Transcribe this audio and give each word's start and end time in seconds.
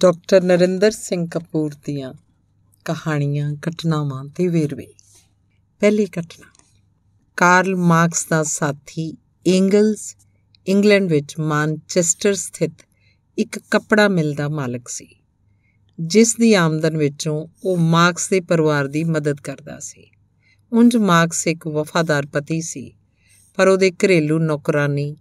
Doctor 0.00 0.42
Narendra 0.42 0.90
Singh 0.90 1.26
Kapoor 1.30 1.72
ਦੀਆਂ 1.84 2.12
ਕਹਾਣੀਆਂ, 2.86 3.52
ਘਟਨਾਵਾਂ 3.52 4.24
ਤੇ 4.24 4.46
ਵੇਰਵੇ। 4.48 4.86
ਪਹਿਲੀ 5.82 6.06
ਘਟਨਾ। 6.06 6.46
ਕਾਰਲ 7.38 7.76
ਮਾਰਕਸ 7.76 8.26
ਦਾ 8.26 8.42
ਸਾਥੀ 8.42 9.10
ਐਂਗਲਸ 9.46 10.16
ਇੰਗਲੈਂਡ 10.66 11.08
ਵਿੱਚ 11.10 11.34
ਮਾਨਚੈਸਟਰ 11.38 12.34
ਸਥਿਤ 12.34 12.84
ਇੱਕ 13.38 13.58
ਕੱਪੜਾ 13.70 14.08
ਮਿਲ 14.08 14.32
ਦਾ 14.34 14.48
ਮਾਲਕ 14.48 14.88
ਸੀ, 14.88 15.08
ਜਿਸ 15.98 16.36
ਦੀ 16.36 16.54
ਆਮਦਨ 16.54 16.96
ਵਿੱਚੋਂ 16.96 17.46
ਉਹ 17.64 17.76
ਮਾਰਕਸ 17.76 18.28
ਦੇ 18.28 18.40
ਪਰਿਵਾਰ 18.40 18.88
ਦੀ 18.88 19.04
ਮਦਦ 19.04 19.40
ਕਰਦਾ 19.40 19.78
ਸੀ। 19.80 20.10
ਉਂਝ 20.72 20.96
ਮਾਰਕਸ 20.96 21.46
ਇੱਕ 21.46 21.66
ਵਫਾਦਾਰ 21.66 22.26
ਪਤੀ 22.26 22.60
ਸੀ, 22.60 22.90
ਪਰ 23.58 23.68
ਉਹਦੇ 23.68 23.90
ਘਰੇਲੂ 23.90 24.38
ਨੌਕਰਾਨੀ 24.38 25.16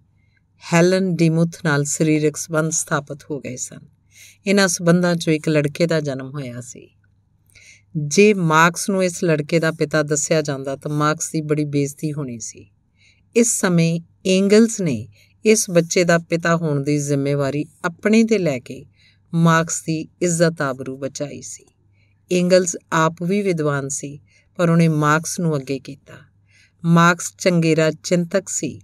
ਹੈਲਨ 0.64 1.16
ਡਿਮੁਥ 1.16 1.66
ਨਾਲ 1.66 1.84
ਸਰੀਰਕ 1.84 2.38
ਸੰਬੰਧ 2.38 2.72
ਸਥਾਪਿਤ 2.72 3.24
ਹੋ 3.32 3.40
ਗਏ 3.40 3.56
ਸਨ। 3.56 3.97
ਇਹਨਾਂ 4.48 4.68
ਸਬੰਧਾਂ 4.68 5.16
'ਚੋਂ 5.16 5.34
ਇੱਕ 5.34 5.50
ਲੜਕੇ 5.50 5.86
ਦਾ 5.86 6.00
ਜਨਮ 6.00 6.30
ਹੋਇਆ 6.30 6.62
ਸੀ। 6.62 6.90
ਜੇ 7.98 8.34
ਮਾਰਕਸ 8.34 8.90
ਨੂੰ 8.90 9.04
ਇਸ 9.04 9.24
ਲੜਕੇ 9.24 9.60
ਦਾ 9.60 9.72
ਪਿਤਾ 9.72 10.04
ਦੱਸਿਆ 10.04 10.42
ਜਾਂਦਾ 10.42 10.76
ਤਾਂ 10.76 10.92
ਮਾਰਕਸ 10.92 11.32
ਦੀ 11.32 11.42
ਬੜੀ 11.42 11.66
ਬੇਇੱਜ਼ਤੀ 11.66 12.14
ਹੋਣੀ 12.14 12.40
ਸੀ। 12.40 12.72
ਇਸ 13.36 13.60
ਸਮੇਂ 13.60 14.00
ਐਂਗਲਸ 14.26 14.82
ਨੇ 14.82 15.08
ਇਸ 15.46 15.70
ਬੱਚੇ 15.70 16.04
ਦਾ 16.04 16.18
ਪਿਤਾ 16.18 16.56
ਹੋਣ 16.56 16.84
ਦੀ 16.84 16.98
ਜ਼ਿੰਮੇਵਾਰੀ 16.98 17.66
ਆਪਣੇ 17.86 18.24
ਤੇ 18.24 18.38
ਲੈ 18.38 18.60
ਕੇ 18.60 18.86
ਮਾਰਕਸ 19.34 19.82
ਦੀ 19.82 20.08
ਇੱਜ਼ਤ 20.22 20.62
ਆਬਰੂ 20.62 20.98
ਬਚਾਈ 20.98 21.42
ਸੀ। 21.42 21.66
ਐਂਗਲਸ 22.40 22.78
ਆਪ 22.92 23.24
ਵੀ 23.24 23.42
ਵਿਦਵਾਨ 23.42 23.90
ਸੀ, 23.90 24.20
ਪਰ 24.56 24.70
ਉਹਨੇ 24.70 24.88
ਮਾਰਕਸ 24.88 25.40
ਨੂੰ 25.40 25.58
ਅੱਗੇ 25.58 25.80
ਕੀਤਾ। 25.80 26.14
ਮਾਰਕਸ 26.86 27.34
ਚੰਗੇਰਾ 27.38 27.92
ਚਿੰਤਕ 27.92 28.50
ਸੀ 28.50 28.82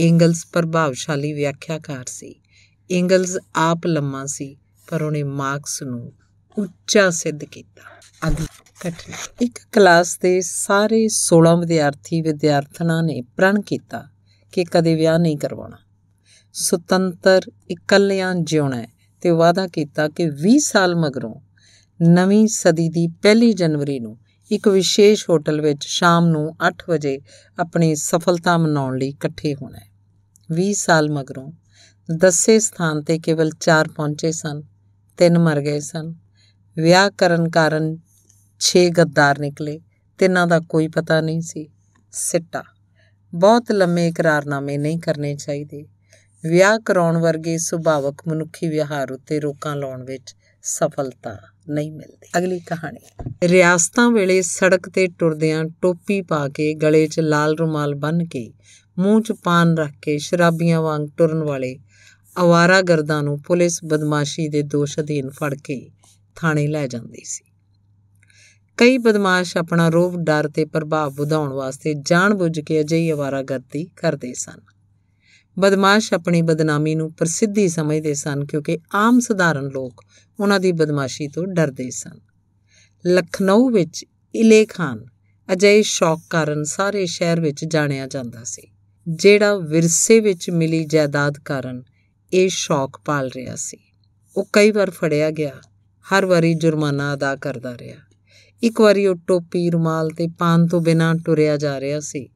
ਐਂਗਲਸ 0.00 0.46
ਪ੍ਰਭਾਵਸ਼ਾਲੀ 0.46 1.32
ਵਿਆਖਿਆਕਾਰ 1.32 2.04
ਸੀ। 2.08 2.34
ਐਂਗਲਸ 2.90 3.38
ਆਪ 3.54 3.86
ਲੰਮਾ 3.86 4.26
ਸੀ 4.26 4.56
ਪਰ 4.90 5.02
ਉਹਨੇ 5.02 5.22
ਮਾਰਕਸ 5.22 5.82
ਨੂੰ 5.82 6.12
ਉੱਚਾ 6.58 7.10
ਸਿੱਧ 7.10 7.44
ਕੀਤਾ। 7.44 7.82
ਅਗਲੀ 8.28 8.46
ਘਟਨਾ। 8.88 9.16
ਇੱਕ 9.40 9.58
ਕਲਾਸ 9.72 10.18
ਦੇ 10.18 10.40
ਸਾਰੇ 10.40 11.08
16 11.08 11.56
ਵਿਦਿਆਰਥੀ 11.60 12.22
ਵਿਦਿਆਰਥਣਾਂ 12.22 13.02
ਨੇ 13.02 13.22
ਪ੍ਰਣ 13.36 13.60
ਕੀਤਾ 13.60 14.04
ਕਿ 14.52 14.64
ਕਦੇ 14.64 14.94
ਵਿਆਹ 14.94 15.18
ਨਹੀਂ 15.18 15.38
ਕਰਵਾਉਣਾ। 15.38 15.76
ਸੁਤੰਤਰ 16.52 17.40
ਇਕੱਲਿਆਂ 17.70 18.34
ਜਿਉਣਾ 18.34 18.84
ਤੇ 19.20 19.30
ਵਾਅਦਾ 19.30 19.66
ਕੀਤਾ 19.66 20.08
ਕਿ 20.08 20.30
20 20.30 20.58
ਸਾਲ 20.58 20.96
ਮਗਰੋਂ 20.96 21.34
ਨਵੀਂ 22.02 22.48
ਸਦੀ 22.48 22.88
ਦੀ 22.88 23.08
ਪਹਿਲੀ 23.08 23.52
ਜਨਵਰੀ 23.52 24.00
ਨੂੰ 24.00 24.18
ਇੱਕ 24.50 24.68
ਵਿਸ਼ੇਸ਼ 24.68 25.30
ਹੋਟਲ 25.30 25.60
ਵਿੱਚ 25.60 25.84
ਸ਼ਾਮ 25.84 26.26
ਨੂੰ 26.26 26.56
8 26.68 26.72
ਵਜੇ 26.88 27.20
ਆਪਣੀ 27.58 27.94
ਸਫਲਤਾ 27.94 28.58
ਮਨਾਉਣ 28.58 28.98
ਲਈ 28.98 29.08
ਇਕੱਠੇ 29.08 29.54
ਹੋਣਾ 29.54 29.78
ਹੈ। 29.78 29.92
20 30.52 30.72
ਸਾਲ 30.72 31.10
ਮਗਰੋਂ 31.10 31.52
ਦੱਸੇ 32.16 32.58
ਸਥਾਨ 32.58 33.02
ਤੇ 33.02 33.18
ਕੇਵਲ 33.18 33.50
4 33.60 33.88
ਪਹੁੰਚੇ 33.88 34.32
ਸਨ। 34.32 34.62
ਤਿੰਨ 35.16 35.38
ਮਰ 35.38 35.60
ਗਏ 35.60 35.80
ਸਨ। 35.80 36.14
ਵਿਆਹ 36.76 37.10
ਕਰਨ 37.10 37.48
ਕਾਰਨ 37.48 37.96
6 38.60 38.88
ਗੱਦਾਰ 38.90 39.38
ਨਿਕਲੇ। 39.38 39.80
ਤਿੰਨਾਂ 40.18 40.46
ਦਾ 40.46 40.60
ਕੋਈ 40.60 40.88
ਪਤਾ 40.88 41.20
ਨਹੀਂ 41.20 41.40
ਸੀ। 41.40 41.68
ਸਿੱਟਾ। 42.12 42.62
ਬਹੁਤ 43.34 43.72
ਲੰਮੇ 43.72 44.08
ਇਕਰਾਰਨਾਮੇ 44.08 44.78
ਨਹੀਂ 44.78 44.98
ਕਰਨੇ 44.98 45.34
ਚਾਹੀਦੇ। 45.34 45.84
ਵਿਆਹ 46.44 46.78
ਕਰਾਉਣ 46.78 47.16
ਵਰਗੇ 47.16 47.58
ਸੁਭਾਵਕ 47.58 48.22
ਮਨੁੱਖੀ 48.28 48.68
ਵਿਹਾਰ 48.68 49.12
ਉੱਤੇ 49.12 49.40
ਰੋਕਾਂ 49.40 49.76
ਲਾਉਣ 49.76 50.04
ਵਿੱਚ 50.04 50.36
ਸਫਲਤਾ 50.62 51.38
ਨਹੀਂ 51.68 51.92
ਮਿਲਦੀ। 51.92 52.28
ਅਗਲੀ 52.38 52.60
ਕਹਾਣੀ। 52.60 53.32
ਰਿਆਸਤਾਂ 53.42 54.10
ਵੇਲੇ 54.10 54.42
ਸੜਕ 54.42 54.88
ਤੇ 54.88 55.06
ਟੁਰਦਿਆਂ 55.06 55.64
ਟੋਪੀ 55.64 56.22
ਪਾ 56.22 56.48
ਕੇ 56.48 56.74
ਗਲੇ 56.74 57.06
'ਚ 57.06 57.20
ਲਾਲ 57.20 57.56
ਰੁਮਾਲ 57.56 57.94
ਬੰਨ੍ਹ 57.94 58.24
ਕੇ 58.24 58.52
ਮੂੰਹ 58.98 59.22
'ਚ 59.22 59.32
ਪਾਨ 59.32 59.78
ਰੱਖ 59.78 59.90
ਕੇ 60.02 60.18
ਸ਼ਰਾਬੀਆਂ 60.18 60.80
ਵਾਂਗ 60.82 61.08
ਟੁਰਨ 61.16 61.42
ਵਾਲੇ 61.42 61.76
ਅਵਾਰਾਗਰਦਾਂ 62.36 63.22
ਨੂੰ 63.22 63.38
ਪੁਲਿਸ 63.42 63.78
ਬਦਮਾਸ਼ੀ 63.84 64.48
ਦੇ 64.48 64.62
ਦੋਸ਼ 64.62 64.98
ਅਧੀਨ 65.00 65.30
ਫੜ 65.30 65.54
ਕੇ 65.54 65.90
ਥਾਣੇ 66.36 66.66
ਲੈ 66.66 66.86
ਜਾਂਦੀ 66.86 67.24
ਸੀ। 67.24 67.44
ਕਈ 68.78 68.98
ਬਦਮਾਸ਼ 68.98 69.56
ਆਪਣਾ 69.56 69.88
ਰੋਬ 69.88 70.16
ਡਰ 70.16 70.48
ਤੇ 70.48 70.64
ਪ੍ਰਭਾਵ 70.64 71.12
ਵਧਾਉਣ 71.14 71.52
ਵਾਸਤੇ 71.52 71.94
ਜਾਣਬੁੱਝ 71.94 72.60
ਕੇ 72.60 72.80
ਅਜਿਹੀ 72.80 73.12
ਅਵਾਰਾਗਰਦੀ 73.12 73.84
ਕਰਦੇ 73.96 74.32
ਸਨ। 74.34 74.60
ਬਦਮਾਸ਼ 75.58 76.12
ਆਪਣੀ 76.14 76.42
ਬਦਨਾਮੀ 76.42 76.94
ਨੂੰ 76.94 77.12
ਪ੍ਰਸਿੱਧੀ 77.12 77.68
ਸਮਝਦੇ 77.68 78.14
ਸਨ 78.14 78.44
ਕਿਉਂਕਿ 78.44 78.78
ਆਮ 78.94 79.20
ਸਧਾਰਨ 79.20 79.66
ਲੋਕ 79.66 80.04
ਉਹਨਾਂ 80.40 80.60
ਦੀ 80.60 80.72
ਬਦਮਾਸ਼ੀ 80.72 81.28
ਤੋਂ 81.28 81.46
ਡਰਦੇ 81.46 81.90
ਸਨ। 81.90 82.18
ਲਖਨਊ 83.04 83.68
ਵਿੱਚ 83.70 84.04
ਇਲੇ 84.34 84.64
ਖਾਨ 84.66 85.04
ਅਜਿਹੇ 85.52 85.82
ਸ਼ੌਕ 85.82 86.20
ਕਾਰਨ 86.30 86.64
ਸਾਰੇ 86.64 87.06
ਸ਼ਹਿਰ 87.06 87.40
ਵਿੱਚ 87.40 87.64
ਜਾਣਿਆ 87.64 88.06
ਜਾਂਦਾ 88.06 88.44
ਸੀ, 88.44 88.62
ਜਿਹੜਾ 89.08 89.56
ਵਿਰਸੇ 89.56 90.20
ਵਿੱਚ 90.20 90.50
ਮਿਲੀ 90.50 90.84
ਜਾਇਦਾਦ 90.84 91.38
ਕਾਰਨ 91.38 91.82
ਇਹ 92.32 92.48
ਸ਼ੌਕ 92.48 93.00
ਪਾਲ 93.04 93.30
ਰਿਹਾ 93.36 93.56
ਸੀ। 93.56 93.76
ਉਹ 94.36 94.48
ਕਈ 94.52 94.70
ਵਾਰ 94.70 94.90
ਫੜਿਆ 94.90 95.30
ਗਿਆ, 95.30 95.52
ਹਰ 96.12 96.26
ਵਾਰੀ 96.26 96.54
ਜੁਰਮਾਨਾ 96.54 97.14
ਅਦਾ 97.14 97.36
ਕਰਦਾ 97.36 97.78
ਰਿਹਾ। 97.78 97.96
ਇੱਕ 98.62 98.80
ਵਾਰੀ 98.80 99.06
ਉਹ 99.06 99.14
ਟੋਪੀ, 99.26 99.70
ਰੁਮਾਲ 99.70 100.10
ਤੇ 100.10 100.28
ਪਾਨ 100.38 100.66
ਤੋਂ 100.66 100.80
ਬਿਨਾਂ 100.80 101.14
ਟੁਰਿਆ 101.14 101.56
ਜਾ 101.56 101.80
ਰਿਹਾ 101.80 102.00
ਸੀ। 102.00 102.28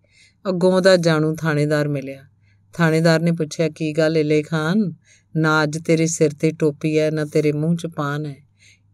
ਅੱਗੋਂ 0.48 0.82
ਦਾ 0.82 0.96
ਜਾਣੂ 0.96 1.34
ਥਾਣੇਦਾਰ 1.34 1.88
ਮਿਲਿਆ। 1.88 2.24
ਥਾਣੇਦਾਰ 2.72 3.20
ਨੇ 3.20 3.32
ਪੁੱਛਿਆ, 3.32 3.68
ਕੀ 3.68 3.92
ਗੱਲ 3.92 4.18
ਇਲੇ 4.18 4.42
ਖਾਨ? 4.42 4.92
ਨਾ 5.36 5.62
ਅੱਜ 5.62 5.78
ਤੇਰੇ 5.78 6.06
ਸਿਰ 6.06 6.30
ਤੇ 6.40 6.50
ਟੋਪੀ 6.50 6.98
ਹੈ, 6.98 7.10
ਨਾ 7.10 7.24
ਤੇਰੇ 7.24 7.52
ਮੂੰਹ 7.52 7.76
'ਚ 7.76 7.86
ਪਾਨ 7.86 8.26
ਹੈ। 8.26 8.36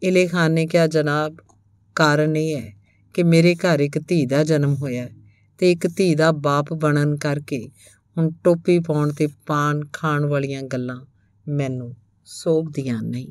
ਇਲੇ 0.02 0.26
ਖਾਨ 0.26 0.52
ਨੇ 0.52 0.66
ਕਿਹਾ, 0.66 0.86
ਜਨਾਬ, 0.86 1.36
ਕਾਰਨ 1.96 2.36
ਇਹ 2.36 2.56
ਹੈ 2.56 2.72
ਕਿ 3.14 3.22
ਮੇਰੇ 3.22 3.54
ਘਰ 3.54 3.80
ਇੱਕ 3.80 3.98
ਧੀ 3.98 4.26
ਦਾ 4.26 4.44
ਜਨਮ 4.44 4.74
ਹੋਇਆ 4.74 5.08
ਤੇ 5.58 5.72
ਇੱਕ 5.72 5.86
ਧੀ 5.86 6.14
ਦਾ 6.14 6.32
ਬਾਪ 6.32 6.72
ਬਣਨ 6.72 7.16
ਕਰਕੇ 7.16 7.68
ਹੁਣ 8.18 8.30
ਟੋਪੀ 8.44 8.78
ਪਾਉਣ 8.78 9.12
ਤੇ 9.12 9.28
ਪਾਨ 9.46 9.80
ਖਾਣ 9.92 10.24
ਵਾਲੀਆਂ 10.24 10.62
ਗੱਲਾਂ 10.62 11.04
ਮੈਨੂੰ 11.48 11.96
ਸੋਭਦੀਆਂ 12.24 13.02
ਨਹੀਂ। 13.02 13.28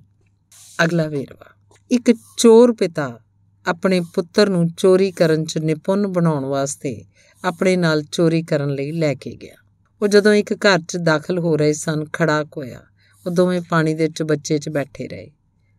ਅਗਲਾ 0.83 1.07
ਵੇਰਵਾ। 1.07 1.45
ਇੱਕ 1.91 2.13
ਚੋਰ 2.37 2.73
ਪਿਤਾ 2.73 3.19
ਆਪਣੇ 3.67 4.01
ਪੁੱਤਰ 4.01 4.49
ਨੂੰ 4.49 4.69
ਚੋਰੀ 4.69 5.11
ਕਰਨ 5.11 5.45
'ਚ 5.45 5.57
ਨਿਪੁੰਨ 5.57 6.07
ਬਣਾਉਣ 6.07 6.45
ਵਾਸਤੇ 6.45 7.05
ਆਪਣੇ 7.45 7.75
ਨਾਲ 7.75 8.03
ਚੋਰੀ 8.03 8.43
ਕਰਨ 8.43 8.69
ਲਈ 8.69 8.91
ਲੈ 8.91 9.13
ਕੇ 9.13 9.35
ਗਿਆ। 9.35 9.55
ਉਹ 10.01 10.07
ਜਦੋਂ 10.07 10.33
ਇੱਕ 10.33 10.53
ਘਰ 10.53 10.79
'ਚ 10.87 10.97
ਦਾਖਲ 10.97 11.39
ਹੋ 11.39 11.57
ਰਹੇ 11.57 11.73
ਸਨ, 11.73 12.05
ਖੜਾਕ 12.13 12.47
ਹੋਇਆ। 12.57 12.81
ਉਹ 13.27 13.31
ਦੋਵੇਂ 13.31 13.61
ਪਾਣੀ 13.69 13.93
ਦੇ 13.93 14.09
ਬੱਚੇ 14.25 14.57
'ਚ 14.57 14.69
ਬੈਠੇ 14.69 15.07
ਰਹੇ। 15.07 15.31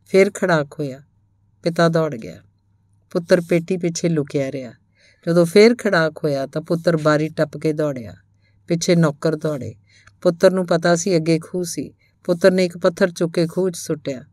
ਫਿਰ 0.07 0.31
ਖੜਾਕ 0.35 0.67
ਹੋਇਆ। 0.79 1.03
ਪਿਤਾ 1.63 1.89
ਦੌੜ 1.89 2.15
ਗਿਆ। 2.15 2.43
ਪੁੱਤਰ 3.11 3.41
ਪੇਟੀ 3.41 3.77
ਪਿੱਛੇ 3.77 4.09
ਲੁਕਿਆ 4.09 4.53
ਰਿਹਾ। 4.53 4.73
ਜਦੋਂ 5.27 5.47
ਫੇਰ 5.47 5.75
ਖੜਾਕ 5.75 6.13
ਹੋਇਆ 6.25 6.47
ਤਾਂ 6.47 6.63
ਪੁੱਤਰ 6.63 6.97
ਬਾਰੀ 6.97 7.29
ਟੱਪ 7.29 7.57
ਕੇ 7.57 7.73
ਦੌੜਿਆ। 7.73 8.15
ਪਿੱਛੇ 8.67 8.97
ਨੌਕਰ 8.97 9.37
ਦੌੜੇ। 9.37 9.75
ਪੁੱਤਰ 10.23 10.53
ਨੂੰ 10.53 10.67
ਪਤਾ 10.67 10.97
ਸੀ 10.97 11.17
ਅੱਗੇ 11.17 11.39
ਖੂਹ 11.39 11.65
ਸੀ। 11.65 11.95
ਪੁੱਤਰ 12.25 12.51
ਨੇ 12.51 12.65
ਇੱਕ 12.65 12.79
ਪੱਥਰ 12.79 13.11
ਚੁੱਕ 13.11 13.35
ਕੇ 13.35 13.47
ਖੂਹ 13.47 13.71
'ਚ 13.71 13.77
ਸੁੱਟਿਆ। 13.77 14.25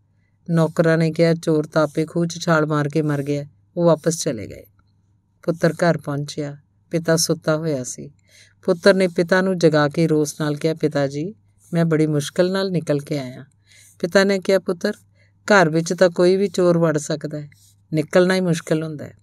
ਨੌਕਰਾਂ 0.50 0.98
ਨੇ 0.98 1.12
ਕਿਹਾ, 1.12 1.34
ਚੋਰ 1.34 1.68
ਤਾਂ 1.68 1.84
ਆਪੇ 1.84 2.06
ਖੂਹ 2.06 2.26
'ਚ 2.26 2.40
ਛਾਲ 2.40 2.66
ਮਾਰ 2.66 2.90
ਕੇ 2.90 3.02
ਮਰ 3.02 3.24
ਗਿਆ। 3.24 3.46
ਉਹ 3.78 3.86
ਵਾਪਸ 3.86 4.24
ਚਲੇ 4.24 4.48
ਗਏ। 4.48 4.66
ਪੁੱਤਰ 5.44 5.74
ਘਰ 5.74 5.98
ਪਹੁੰਚਿਆ। 5.98 6.58
ਪਿਤਾ 6.92 7.16
ਸੁੱਤਾ 7.16 7.58
ਹੋਇਆ 7.58 7.84
ਸੀ। 7.84 8.12
ਪੁੱਤਰ 8.66 8.94
ਨੇ 8.94 9.08
ਪਿਤਾ 9.08 9.42
ਨੂੰ 9.42 9.58
ਜਗਾ 9.58 9.90
ਕੇ 9.90 10.08
ਰੋਸ 10.08 10.42
ਨਾਲ 10.42 10.56
ਕਿਹਾ, 10.56 10.74
ਪਿਤਾ 10.74 11.08
ਜੀ, 11.08 11.36
ਮੈਂ 11.74 11.86
ਬੜੀ 11.86 12.08
ਮੁਸ਼ਕਲ 12.08 12.52
ਨਾਲ 12.52 12.72
ਨਿਕਲ 12.72 13.00
ਕੇ 13.00 13.20
ਆਇਆ। 13.20 13.46
ਪਿਤਾ 14.00 14.24
ਨੇ 14.24 14.40
ਕਿਹਾ, 14.40 14.60
ਪੁੱਤਰ, 14.60 14.94
ਘਰ 15.46 15.70
ਵਿੱਚ 15.70 15.94
ਤਾਂ 15.94 16.10
ਕੋਈ 16.10 16.36
ਵੀ 16.36 16.48
ਚੋਰ 16.48 16.78
ਵੜ 16.78 16.98
ਸਕਦਾ 16.98 17.42
ਹੈ। 17.42 17.50
ਨਿਕਲਣਾ 17.94 18.36
ਹੀ 18.36 18.42
ਮੁਸ਼ਕਲ 18.42 18.84
ਹੁੰਦਾ 18.84 19.06
ਹੈ। 19.06 19.18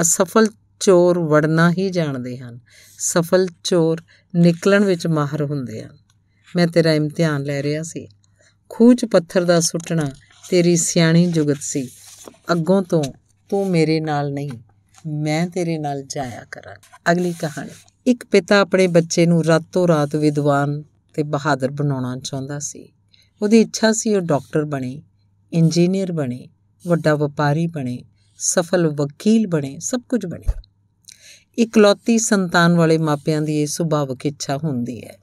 ਅਸਫਲ 0.00 0.48
ਚੋਰ 0.80 1.18
ਵੜਨਾ 1.18 1.70
ਹੀ 1.70 1.90
ਜਾਣਦੇ 1.90 2.38
ਹਨ। 2.38 2.60
ਸਫਲ 2.98 3.46
ਚੋਰ 3.64 4.02
ਨਿਕਲਣ 4.36 4.84
ਵਿੱਚ 4.84 5.06
ਮਾਹਰ 5.06 5.42
ਹੁੰਦੇ 5.42 5.82
ਹਨ 5.82 5.96
ਮੈਂ 6.56 6.66
ਤੇਰਾ 6.66 6.92
ਇਮਤਿਹਾਨ 6.92 7.42
ਲੈ 7.42 7.62
ਰਿਹਾ 7.62 7.82
ਸੀ। 7.82 8.08
ਖੂਚ 8.68 9.04
ਪੱਥਰ 9.04 9.44
ਦਾ 9.44 9.60
ਸੁੱਟਣਾ 9.60 10.10
ਤੇਰੀ 10.50 10.76
ਸਿਆਣੀ 10.76 11.26
ਜੁਗਤ 11.26 11.58
ਸੀ। 11.60 11.88
ਅੱਗੋਂ 12.52 12.82
ਤੋਂ 12.82 13.04
ਤੂੰ 13.48 13.70
ਮੇਰੇ 13.70 14.00
ਨਾਲ 14.00 14.32
ਨਹੀਂ, 14.32 14.50
ਮੈਂ 15.06 15.46
ਤੇਰੇ 15.46 15.78
ਨਾਲ 15.78 16.02
ਜਾਇਆ 16.02 16.44
ਕਰਾਂ 16.50 16.74
ਅਗਲੀ 17.12 17.32
ਕਹਾਣੀ। 17.32 17.70
ਇੱਕ 18.06 18.26
ਪਿਤਾ 18.26 18.60
ਆਪਣੇ 18.60 18.86
ਬੱਚੇ 18.86 19.26
ਨੂੰ 19.26 19.44
ਰਾਤੋਂ 19.44 19.88
ਰਾਤ 19.88 20.16
ਵਿਦਵਾਨ 20.16 20.82
ਤੇ 21.14 21.22
ਬਹਾਦਰ 21.22 21.70
ਬਣਾਉਣਾ 21.70 22.16
ਚਾਹੁੰਦਾ 22.16 22.58
ਸੀ। 22.58 22.92
ਉਹਦੀ 23.42 23.60
ਇੱਛਾ 23.60 23.92
ਸੀ 23.92 24.14
ਉਹ 24.14 24.20
ਡਾਕਟਰ 24.20 24.64
ਬਣੇ, 24.64 25.02
ਇੰਜੀਨੀਅਰ 25.52 26.12
ਬਣੇ, 26.12 26.48
ਵੱਡਾ 26.86 27.14
ਵਪਾਰੀ 27.14 27.66
ਬਣੇ, 27.66 28.04
ਸਫਲ 28.38 28.88
ਵਕੀਲ 28.88 29.46
ਬਣੇ, 29.46 29.78
ਸਭ 29.78 30.00
ਕੁਝ 30.08 30.26
ਬਣੇ। 30.26 30.44
ਇਕਲੌਤੀ 31.58 32.18
ਸੰਤਾਨ 32.18 32.76
ਵਾਲੇ 32.76 32.98
ਮਾਪਿਆਂ 32.98 33.42
ਦੀ 33.42 33.62
ਇਹ 33.62 33.66
ਸੁਭਾਵਿਕ 33.66 34.26
ਇੱਛਾ 34.26 34.56
ਹੁੰਦੀ 34.56 35.04
ਹੈ। 35.04 35.18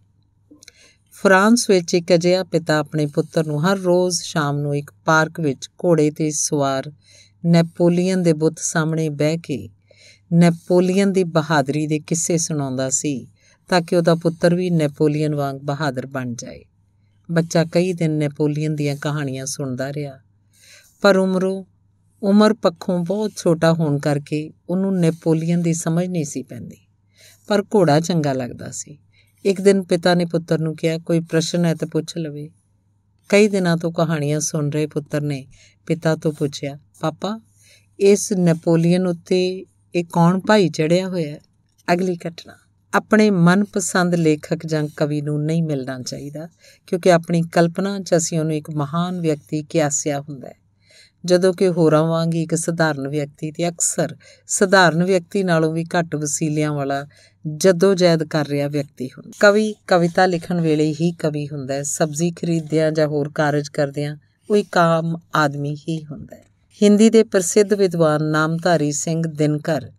ਫਰਾਂਸ 1.11 1.69
ਵਿੱਚ 1.69 1.93
ਇੱਕ 1.93 2.13
ਅਜਿਹਾ 2.13 2.43
ਪਿਤਾ 2.43 2.77
ਆਪਣੇ 2.77 3.05
ਪੁੱਤਰ 3.05 3.47
ਨੂੰ 3.47 3.65
ਹਰ 3.65 3.77
ਰੋਜ਼ 3.77 4.21
ਸ਼ਾਮ 4.21 4.57
ਨੂੰ 4.57 4.77
ਇੱਕ 4.77 4.91
ਪਾਰਕ 5.05 5.39
ਵਿੱਚ 5.39 5.67
ਘੋੜੇ 5.85 6.11
ਤੇ 6.11 6.31
ਸਵਾਰ 6.31 6.91
ਨੈਪੋਲੀਅਨ 7.45 8.23
ਦੇ 8.23 8.33
ਬੁੱਤ 8.33 8.59
ਸਾਹਮਣੇ 8.59 9.09
ਬਹਿ 9.09 9.37
ਕੇ 9.37 9.69
ਨੈਪੋਲੀਅਨ 10.33 11.11
ਦੀ 11.11 11.23
ਬਹਾਦਰੀ 11.23 11.87
ਦੇ 11.87 11.99
ਕਿੱਸੇ 11.99 12.37
ਸੁਣਾਉਂਦਾ 12.37 12.89
ਸੀ 12.89 13.27
ਤਾਂ 13.69 13.81
ਕਿ 13.81 13.95
ਉਹਦਾ 13.95 14.15
ਪੁੱਤਰ 14.15 14.55
ਵੀ 14.55 14.69
ਨੈਪੋਲੀਅਨ 14.69 15.35
ਵਾਂਗ 15.35 15.55
ਬਹਾਦਰ 15.55 16.05
ਬਣ 16.05 16.33
ਜਾਏ। 16.33 16.65
ਬੱਚਾ 17.31 17.65
ਕਈ 17.65 17.93
ਦਿਨ 17.93 18.11
ਨੈਪੋਲੀਅਨ 18.11 18.75
ਦੀਆਂ 18.75 18.95
ਕਹਾਣੀਆਂ 18.95 19.45
ਸੁਣਦਾ 19.45 19.93
ਰਿਹਾ। 19.93 20.19
ਪਰ 21.01 21.17
ਉਮਰੋਂ 21.17 21.63
ਉਮਰ 22.23 22.53
ਪੱਖੋਂ 22.53 22.99
ਬਹੁਤ 22.99 23.31
ਛੋਟਾ 23.37 23.73
ਹੋਣ 23.73 23.99
ਕਰਕੇ 23.99 24.51
ਉਹਨੂੰ 24.69 24.99
ਨੈਪੋਲੀਅਨ 24.99 25.61
ਦੀ 25.61 25.73
ਸਮਝ 25.73 26.07
ਨਹੀਂ 26.07 26.25
ਸੀ 26.25 26.43
ਪੈਂਦੀ। 26.43 26.77
ਪਰ 27.47 27.63
ਘੋੜਾ 27.75 27.99
ਚੰਗਾ 27.99 28.33
ਲੱਗਦਾ 28.33 28.71
ਸੀ। 28.71 28.99
ਇੱਕ 29.45 29.61
ਦਿਨ 29.61 29.83
ਪਿਤਾ 29.83 30.13
ਨੇ 30.13 30.25
ਪੁੱਤਰ 30.25 30.59
ਨੂੰ 30.59 30.75
ਕਿਹਾ, 30.75 30.97
ਕੋਈ 30.97 31.19
ਪ੍ਰਸ਼ਨ 31.19 31.65
ਹੈ 31.65 31.75
ਤਾਂ 31.75 31.87
ਪੁੱਛ 31.87 32.17
ਲਵੇ। 32.17 32.49
ਕਈ 33.29 33.47
ਦਿਨਾਂ 33.47 33.77
ਤੋਂ 33.77 33.91
ਕਹਾਣੀਆਂ 33.91 34.39
ਸੁਣ 34.39 34.69
ਰਹੇ 34.69 34.87
ਪੁੱਤਰ 34.87 35.21
ਨੇ 35.21 35.47
ਪਿਤਾ 35.85 36.15
ਤੋਂ 36.15 36.33
ਪੁੱਛਿਆ, 36.33 36.79
ਪਾਪਾ, 36.99 37.39
ਇਸ 37.99 38.33
ਨੈਪੋਲੀਅਨ 38.33 39.07
ਉੱਤੇ 39.07 39.65
ਇਹ 39.95 40.05
ਕੌਣ 40.05 40.39
ਭਾਈ 40.39 40.69
ਚੜਿਆ 40.69 41.07
ਹੋਇਆ 41.07 41.31
ਹੈ? 41.31 41.39
ਅਗਲੀ 41.93 42.17
ਘਟਨਾ। 42.27 42.53
ਆਪਣੇ 42.93 43.29
ਮਨਪਸੰਦ 43.29 44.15
ਲੇਖਕ 44.15 44.65
ਜਾਂ 44.65 44.87
ਕਵੀ 44.97 45.21
ਨੂੰ 45.21 45.45
ਨਹੀਂ 45.45 45.63
ਮਿਲਣਾ 45.63 46.01
ਚਾਹੀਦਾ, 46.01 46.49
ਕਿਉਂਕਿ 46.87 47.11
ਆਪਣੀ 47.11 47.41
ਕਲਪਨਾ 47.41 47.99
'ਚ 47.99 48.15
ਅਸੀਂ 48.17 48.39
ਉਹਨੂੰ 48.39 48.55
ਇੱਕ 48.55 48.69
ਮਹਾਨ 48.69 49.21
ਵਿਅਕਤੀ 49.21 49.63
ਕਿਆਸਿਆ 49.63 50.21
ਹੁੰਦਾ 50.21 50.47
ਹੈ। 50.47 50.61
ਜਦੋਂ 51.25 51.53
ਕਿ 51.53 51.67
ਹੋਰਾਂ 51.69 52.03
ਵਾਂਗ 52.03 52.35
ਇੱਕ 52.35 52.55
ਸਧਾਰਨ 52.55 53.07
ਵਿਅਕਤੀ 53.07 53.51
ਤੇ 53.51 53.69
ਅਕਸਰ 53.69 54.15
ਸਧਾਰਨ 54.47 55.03
ਵਿਅਕਤੀ 55.03 55.43
ਨਾਲੋਂ 55.43 55.73
ਵੀ 55.73 55.83
ਘੱਟ 55.83 56.15
ਵਸੀਲਿਆਂ 56.15 56.73
ਵਾਲਾ 56.73 57.05
ਜਦੋਂ 57.57 57.95
ਜੈਦ 57.95 58.23
ਕਰ 58.23 58.47
ਰਿਹਾ 58.47 58.67
ਵਿਅਕਤੀ 58.67 59.07
ਹੁੰਦਾ। 59.07 59.31
ਕਵੀ, 59.39 59.75
ਕਵਿਤਾ 59.87 60.25
ਲਿਖਣ 60.25 60.61
ਵੇਲੇ 60.61 60.95
ਹੀ 61.01 61.11
ਕਵੀ 61.11 61.47
ਹੁੰਦਾ 61.47 61.73
ਹੈ। 61.73 61.83
ਸਬਜ਼ੀ 61.83 62.31
ਖਰੀਦਦਿਆਂ 62.31 62.91
ਜਾਂ 62.91 63.07
ਹੋਰ 63.07 63.31
ਕਾਰਜ 63.35 63.69
ਕਰਦਿਆਂ 63.69 64.17
ਉਹ 64.49 64.57
ਇੱਕ 64.57 64.77
ਆਮ 64.77 65.17
ਆਦਮੀ 65.35 65.75
ਹੀ 65.75 66.05
ਹੁੰਦਾ 66.05 66.35
ਹੈ। 66.35 66.45
ਹਿੰਦੀ 66.83 67.09
ਦੇ 67.09 67.23
ਪ੍ਰਸਿੱਧ 67.23 67.73
ਵਿਦਵਾਨ 67.73 68.23
ਨਾਮਧਾਰੀ 68.23 68.91
ਸਿੰਘ 68.91 69.23
ਦਿਨਕਰ 69.27 69.91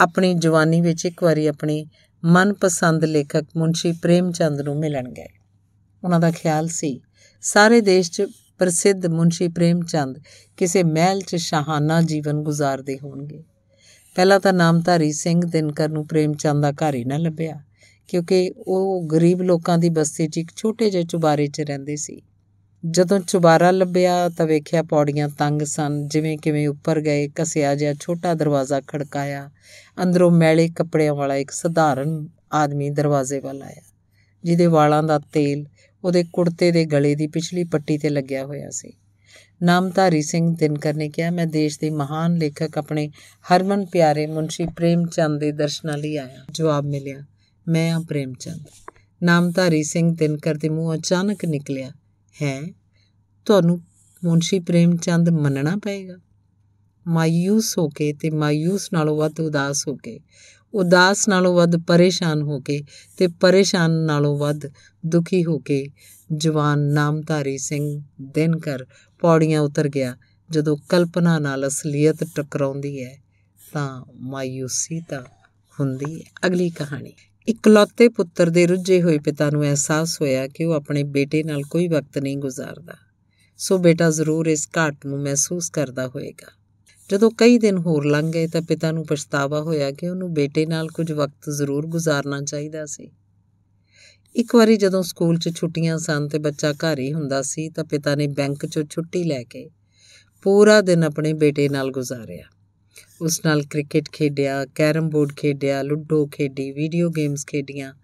ਆਪਣੀ 0.00 0.34
ਜਵਾਨੀ 0.34 0.80
ਵਿੱਚ 0.80 1.06
ਇੱਕ 1.06 1.22
ਵਾਰੀ 1.22 1.46
ਆਪਣੀ 1.46 1.86
ਮਨਪਸੰਦ 2.24 3.04
ਲੇਖਕ 3.04 3.44
ਮੁੰਸ਼ੀ 3.56 3.92
ਪ੍ਰੇਮ 3.92 4.32
ਚੰਦ 4.32 4.60
ਨੂੰ 4.60 4.78
ਮਿਲਣ 4.78 5.08
ਗਏ। 5.08 5.26
ਉਹਨਾਂ 6.04 6.20
ਦਾ 6.20 6.30
ਖਿਆਲ 6.30 6.68
ਸੀ, 6.68 7.00
ਸਾਰੇ 7.42 7.80
ਦੇਸ਼ 7.80 8.12
'ਚ 8.12 8.26
ਪ੍ਰਸਿੱਧ 8.60 9.06
ਮੁੰਸ਼ੀ 9.06 9.48
ਪ੍ਰੇਮ 9.48 9.82
ਚੰਦ 9.82 10.18
ਕਿਸੇ 10.58 10.82
ਮਹਿਲ 10.82 11.20
'ਚ 11.20 11.36
ਸ਼ਾਹਾਨਾ 11.36 12.00
ਜੀਵਨ 12.02 12.42
ਗੁਜ਼ਾਰਦੇ 12.42 12.98
ਹੋਣਗੇ। 12.98 13.42
ਪਹਿਲਾਂ 14.16 14.40
ਤਾਂ 14.40 14.52
ਨਾਮਧਾਰੀ 14.52 15.12
ਸਿੰਘ 15.12 15.40
ਦਿਨਕਰ 15.42 15.88
ਨੂੰ 15.88 16.06
ਪ੍ਰੇਮ 16.06 16.34
ਚੰਦ 16.34 16.62
ਦਾ 16.62 16.72
ਘਰ 16.72 16.94
ਹੀ 16.94 17.04
ਨਾ 17.04 17.16
ਲੱਭਿਆ, 17.16 17.60
ਕਿਉਂਕਿ 18.08 18.50
ਉਹ 18.58 19.06
ਗਰੀਬ 19.06 19.42
ਲੋਕਾਂ 19.42 19.78
ਦੀ 19.78 19.88
ਬਸਤੀ 19.90 20.28
'ਚ 20.28 20.38
ਇੱਕ 20.38 20.50
ਛੋਟੇ 20.56 20.90
ਜਿਹੇ 20.90 21.04
ਚੁਬਾਰੇ 21.04 21.46
'ਚ 21.46 21.60
ਰਹਿੰਦੇ 21.60 21.96
ਸੀ। 21.96 22.20
ਜਦੋਂ 22.84 23.18
ਚੁਬਾਰਾ 23.20 23.70
ਲੱਭਿਆ 23.70 24.28
ਤਾਂ 24.28 24.46
ਵੇਖਿਆ 24.46 24.82
ਪੌੜੀਆਂ 24.82 25.28
ਤੰਗ 25.28 25.62
ਸਨ, 25.62 26.06
ਜਿਵੇਂ 26.08 26.36
ਕਿਵੇਂ 26.38 26.66
ਉੱਪਰ 26.68 27.00
ਗਏ 27.00 27.28
ਕਸਿਆ 27.28 27.74
ਜਿਹਾ 27.74 27.94
ਛੋਟਾ 28.00 28.34
ਦਰਵਾਜ਼ਾ 28.34 28.80
ਖੜਕਾਇਆ। 28.80 29.48
ਅੰਦਰੋਂ 30.02 30.30
ਮੈਲੇ 30.30 30.68
ਕੱਪੜਿਆਂ 30.68 31.14
ਵਾਲਾ 31.14 31.36
ਇੱਕ 31.36 31.50
ਸਧਾਰਨ 31.50 32.26
ਆਦਮੀ 32.52 32.90
ਦਰਵਾਜ਼ੇ 32.90 33.40
ਵੱਲ 33.40 33.62
ਆਇਆ, 33.62 33.82
ਜਿਹਦੇ 34.44 34.66
ਵਾਲਾਂ 34.66 35.02
ਦਾ 35.02 35.18
ਤੇਲ 35.32 35.64
ਉਹਦੇ 36.06 36.24
ਕੁੜਤੇ 36.32 36.72
ਦੇ 36.72 36.84
ਗਲੇ 36.84 37.14
ਦੀ 37.14 37.26
ਪਿਛਲੀ 37.26 37.64
ਪੱਟੀ 37.64 37.98
ਤੇ 37.98 38.08
ਲੱਗਿਆ 38.08 38.44
ਹੋਇਆ 38.44 38.70
ਸੀ। 38.70 38.92
ਨਾਮਧਾਰੀ 39.62 40.22
ਸਿੰਘ 40.22 40.56
ਦਿਨਕਰ 40.56 40.94
ਨੇ 40.94 41.08
ਕਿਹਾ, 41.08 41.30
ਮੈਂ 41.30 41.46
ਦੇਸ਼ 41.46 41.80
ਦੇ 41.80 41.90
ਮਹਾਨ 41.90 42.36
ਲੇਖਕ 42.36 42.78
ਆਪਣੇ 42.78 43.10
ਹਰਮਨ 43.52 43.84
ਪਿਆਰੇ 43.84 44.26
ਮੁੰਸ਼ੀ 44.26 44.66
ਪ੍ਰੇਮ 44.66 45.06
ਚੰਦ 45.06 45.40
ਦੇ 45.40 45.52
ਦਰਸ਼ਨਾਂ 45.52 45.98
ਲਈ 45.98 46.16
ਆਇਆ। 46.16 46.44
ਜਵਾਬ 46.50 46.84
ਮਿਲਿਆ, 46.84 47.24
ਮੈਂ 47.68 47.92
ਆ 47.92 48.04
ਪ੍ਰੇਮ 48.08 48.32
ਚੰਦ 48.32 48.60
ਨਾਮਧਾਰੀ 49.22 49.82
ਸਿੰਘ 49.82 50.16
ਦਿਨਕਰ 50.16 50.54
ਦੇ 50.54 50.68
ਮੂੰਹ 50.68 50.94
ਅਚਾਨਕ 50.94 51.44
ਨਿਕਲਿਆ, 51.44 51.90
ਹੈ? 52.42 52.62
ਤੁਹਾਨੂੰ 53.44 53.82
ਮੁੰਸ਼ੀ 54.24 54.60
ਪ੍ਰੇਮ 54.60 54.96
ਚੰਦ 54.96 55.28
ਮੰਨਣਾ 55.28 55.76
ਪਏਗਾ? 55.76 56.16
ਮਾਇੂਸ 57.06 57.78
ਹੋ 57.78 57.88
ਕੇ 57.88 58.12
ਤੇ 58.12 58.30
ਮਾਇੂਸ 58.30 58.92
ਨਾਲੋਂ 58.92 59.16
ਵੱਧ 59.16 59.40
ਉਦਾਸ 59.40 59.88
ਹੋ 59.88 59.94
ਕੇ। 59.94 60.20
ਉਦਾਸ 60.76 61.28
ਨਾਲੋਂ 61.28 61.54
ਵੱਧ 61.54 61.76
ਪਰੇਸ਼ਾਨ 61.76 62.42
ਹੋ 62.42 62.60
ਕੇ 62.60 62.82
ਤੇ 63.16 63.28
ਪਰੇਸ਼ਾਨ 63.28 63.90
ਨਾਲੋਂ 63.90 64.38
ਵੱਧ 64.38 64.60
ਦੁਖੀ 65.06 65.44
ਹੋ 65.44 65.58
ਕੇ 65.58 65.86
ਜਵਾਨ 66.32 66.78
ਨਾਮਧਾਰੀ 66.78 67.58
ਸਿੰਘ 67.58 68.02
ਦਿਨਕਰ 68.22 68.84
ਪੌੜੀਆਂ 69.20 69.60
ਉਤਰ 69.60 69.88
ਗਿਆ। 69.88 70.16
ਜਦੋਂ 70.50 70.76
ਕਲਪਨਾ 70.88 71.38
ਨਾਲ 71.38 71.66
ਅਸਲੀਅਤ 71.66 72.24
ਟਕਰਾਉਂਦੀ 72.34 73.04
ਹੈ, 73.04 73.22
ਤਾਂ 73.72 74.04
ਮਾਇੂਸੀ 74.14 75.00
ਤਾਂ 75.00 75.22
ਹੁੰਦੀ 75.80 76.20
ਹੈ। 76.20 76.30
ਅਗਲੀ 76.46 76.70
ਕਹਾਣੀ। 76.70 77.12
ਇਕਲੌਤੇ 77.48 78.08
ਪੁੱਤਰ 78.08 78.50
ਦੇ 78.50 78.66
ਰੁੱਝੇ 78.66 79.02
ਹੋਏ 79.02 79.18
ਪਿਤਾ 79.18 79.50
ਨੂੰ 79.50 79.62
ਅਹਿਸਾਸ 79.62 80.20
ਹੋਇਆ 80.20 80.48
ਕਿ 80.48 80.64
ਉਹ 80.64 80.72
ਆਪਣੇ 80.72 81.02
ਬੇਟੇ 81.02 81.42
ਨਾਲ 81.42 81.62
ਕੋਈ 81.62 81.88
ਵਕਤ 81.88 82.18
ਨਹੀਂ 82.18 82.36
ਗੁਜ਼ਾਰਦਾ। 82.36 82.94
ਸੋ 83.56 83.78
ਬੇਟਾ 83.78 84.10
ਜ਼ਰੂਰ 84.10 84.46
ਇਸ 84.46 84.68
ਘਾਟ 84.78 85.06
ਨੂੰ 85.06 85.22
ਮਹਿਸੂਸ 85.22 85.70
ਕਰਦਾ 85.70 86.08
ਹੋਵੇਗਾ। 86.08 86.65
ਜਦੋਂ 87.10 87.30
ਕਈ 87.30 87.58
ਦਿਨ 87.58 87.76
ਹੋਰ 87.78 88.06
ਲੰਘ 88.06 88.32
ਗਏ 88.32 88.46
ਤਾਂ 88.46 88.62
ਪਿਤਾ 88.62 88.92
ਨੂੰ 88.92 89.06
ਪਛਤਾਵਾ 89.06 89.60
ਹੋਇਆ 89.60 89.90
ਕਿ 89.90 90.08
ਉਹਨੂੰ 90.08 90.34
ਬੇਟੇ 90.34 90.66
ਨਾਲ 90.66 90.88
ਕੁਝ 90.88 91.12
ਵਕਤ 91.12 91.50
ਜ਼ਰੂਰ 91.50 91.86
ਗੁਜ਼ਾਰਨਾ 91.86 92.40
ਚਾਹੀਦਾ 92.40 92.86
ਸੀ। 92.86 93.10
ਇੱਕ 94.36 94.54
ਵਾਰੀ 94.54 94.76
ਜਦੋਂ 94.76 95.02
ਸਕੂਲ 95.02 95.38
'ਚ 95.38 95.56
ਛੁੱਟੀਆਂ 95.56 95.98
ਸਨ 95.98 96.28
ਤੇ 96.28 96.38
ਬੱਚਾ 96.38 96.72
ਘਰ 96.72 96.98
ਹੀ 96.98 97.12
ਹੁੰਦਾ 97.12 97.42
ਸੀ 97.42 97.68
ਤਾਂ 97.68 97.84
ਪਿਤਾ 97.84 98.14
ਨੇ 98.14 98.26
ਬੈਂਕ 98.26 98.66
'ਚੋਂ 98.66 98.84
ਛੁੱਟੀ 98.90 99.24
ਲੈ 99.24 99.42
ਕੇ 99.42 99.70
ਪੂਰਾ 100.42 100.80
ਦਿਨ 100.80 101.04
ਆਪਣੇ 101.04 101.32
ਬੇਟੇ 101.32 101.68
ਨਾਲ 101.68 101.90
ਗੁਜ਼ਾਰਿਆ। 101.90 102.44
ਉਸ 103.22 103.40
ਨਾਲ 103.44 103.62
ਕ੍ਰਿਕਟ 103.62 104.08
ਖੇਡਿਆ, 104.12 104.66
ਕੈਰਮ 104.66 105.08
ਬੋਰਡ 105.08 105.32
ਖੇਡਿਆ, 105.36 105.82
ਲੁੱਡੋ 105.82 106.26
ਖੇਡੀ, 106.26 106.72
ਵੀਡੀਓ 106.72 107.10
ਗੇਮਸ 107.10 107.46
ਖੇਡੀਆਂ 107.46 107.94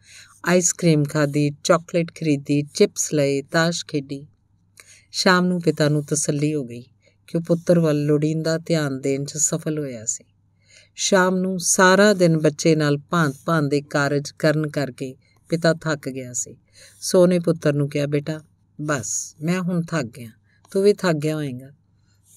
ਆਈਸਕ੍ਰੀਮ 0.46 1.04
ਖਾਦੀ 1.04 1.50
ਚਾਕਲੇਟ 1.64 2.10
ਖਰੀਦੀ, 2.14 2.62
ਚਿਪਸ 2.62 3.14
ਲਏ, 3.14 3.42
ਤਾਸ਼ 3.42 3.86
ਖੇਡੀ। 3.86 4.26
ਸ਼ਾਮ 5.12 5.46
ਨੂੰ 5.46 5.60
ਪਿਤਾ 5.60 5.88
ਨੂੰ 5.88 6.04
ਤਸੱਲੀ 6.04 6.54
ਹੋ 6.54 6.64
ਗਈ। 6.64 6.84
ਕਿ 7.32 7.38
ਉਹ 7.38 7.42
ਪੁੱਤਰ 7.42 7.78
ਵੱਲ 7.78 8.04
ਲੋੜੀਂਦਾ 8.04 8.58
ਧਿਆਨ 8.58 9.00
ਦੇਣ 9.00 9.24
'ਚ 9.24 9.36
ਸਫਲ 9.36 9.78
ਹੋਇਆ 9.78 10.04
ਸੀ। 10.04 10.24
ਸ਼ਾਮ 10.96 11.36
ਨੂੰ 11.36 11.58
ਸਾਰਾ 11.58 12.12
ਦਿਨ 12.12 12.38
ਬੱਚੇ 12.38 12.76
ਨਾਲ 12.76 12.98
ਭਾਂਤ-ਭਾਂਤ 12.98 13.64
ਦੇ 13.70 13.80
ਕਾਰਜ 13.80 14.30
ਕਰਨ 14.30 14.68
ਕਰਕੇ 14.68 15.16
ਪਿਤਾ 15.48 15.74
ਥੱਕ 15.74 16.08
ਗਿਆ 16.08 16.32
ਸੀ। 16.32 16.56
ਸੋਨੇ 17.00 17.38
ਪੁੱਤਰ 17.38 17.72
ਨੂੰ 17.72 17.88
ਕਿਹਾ, 17.88 18.06
ਬੇਟਾ, 18.06 18.40
ਬਸ, 18.80 19.34
ਮੈਂ 19.42 19.60
ਹੁਣ 19.60 19.82
ਥੱਕ 19.82 20.04
ਗਿਆ, 20.04 20.30
ਤੂੰ 20.70 20.82
ਵੀ 20.82 20.92
ਥੱਕ 20.92 21.16
ਗਿਆ 21.16 21.34
ਹੋਏਗਾ। 21.34 21.70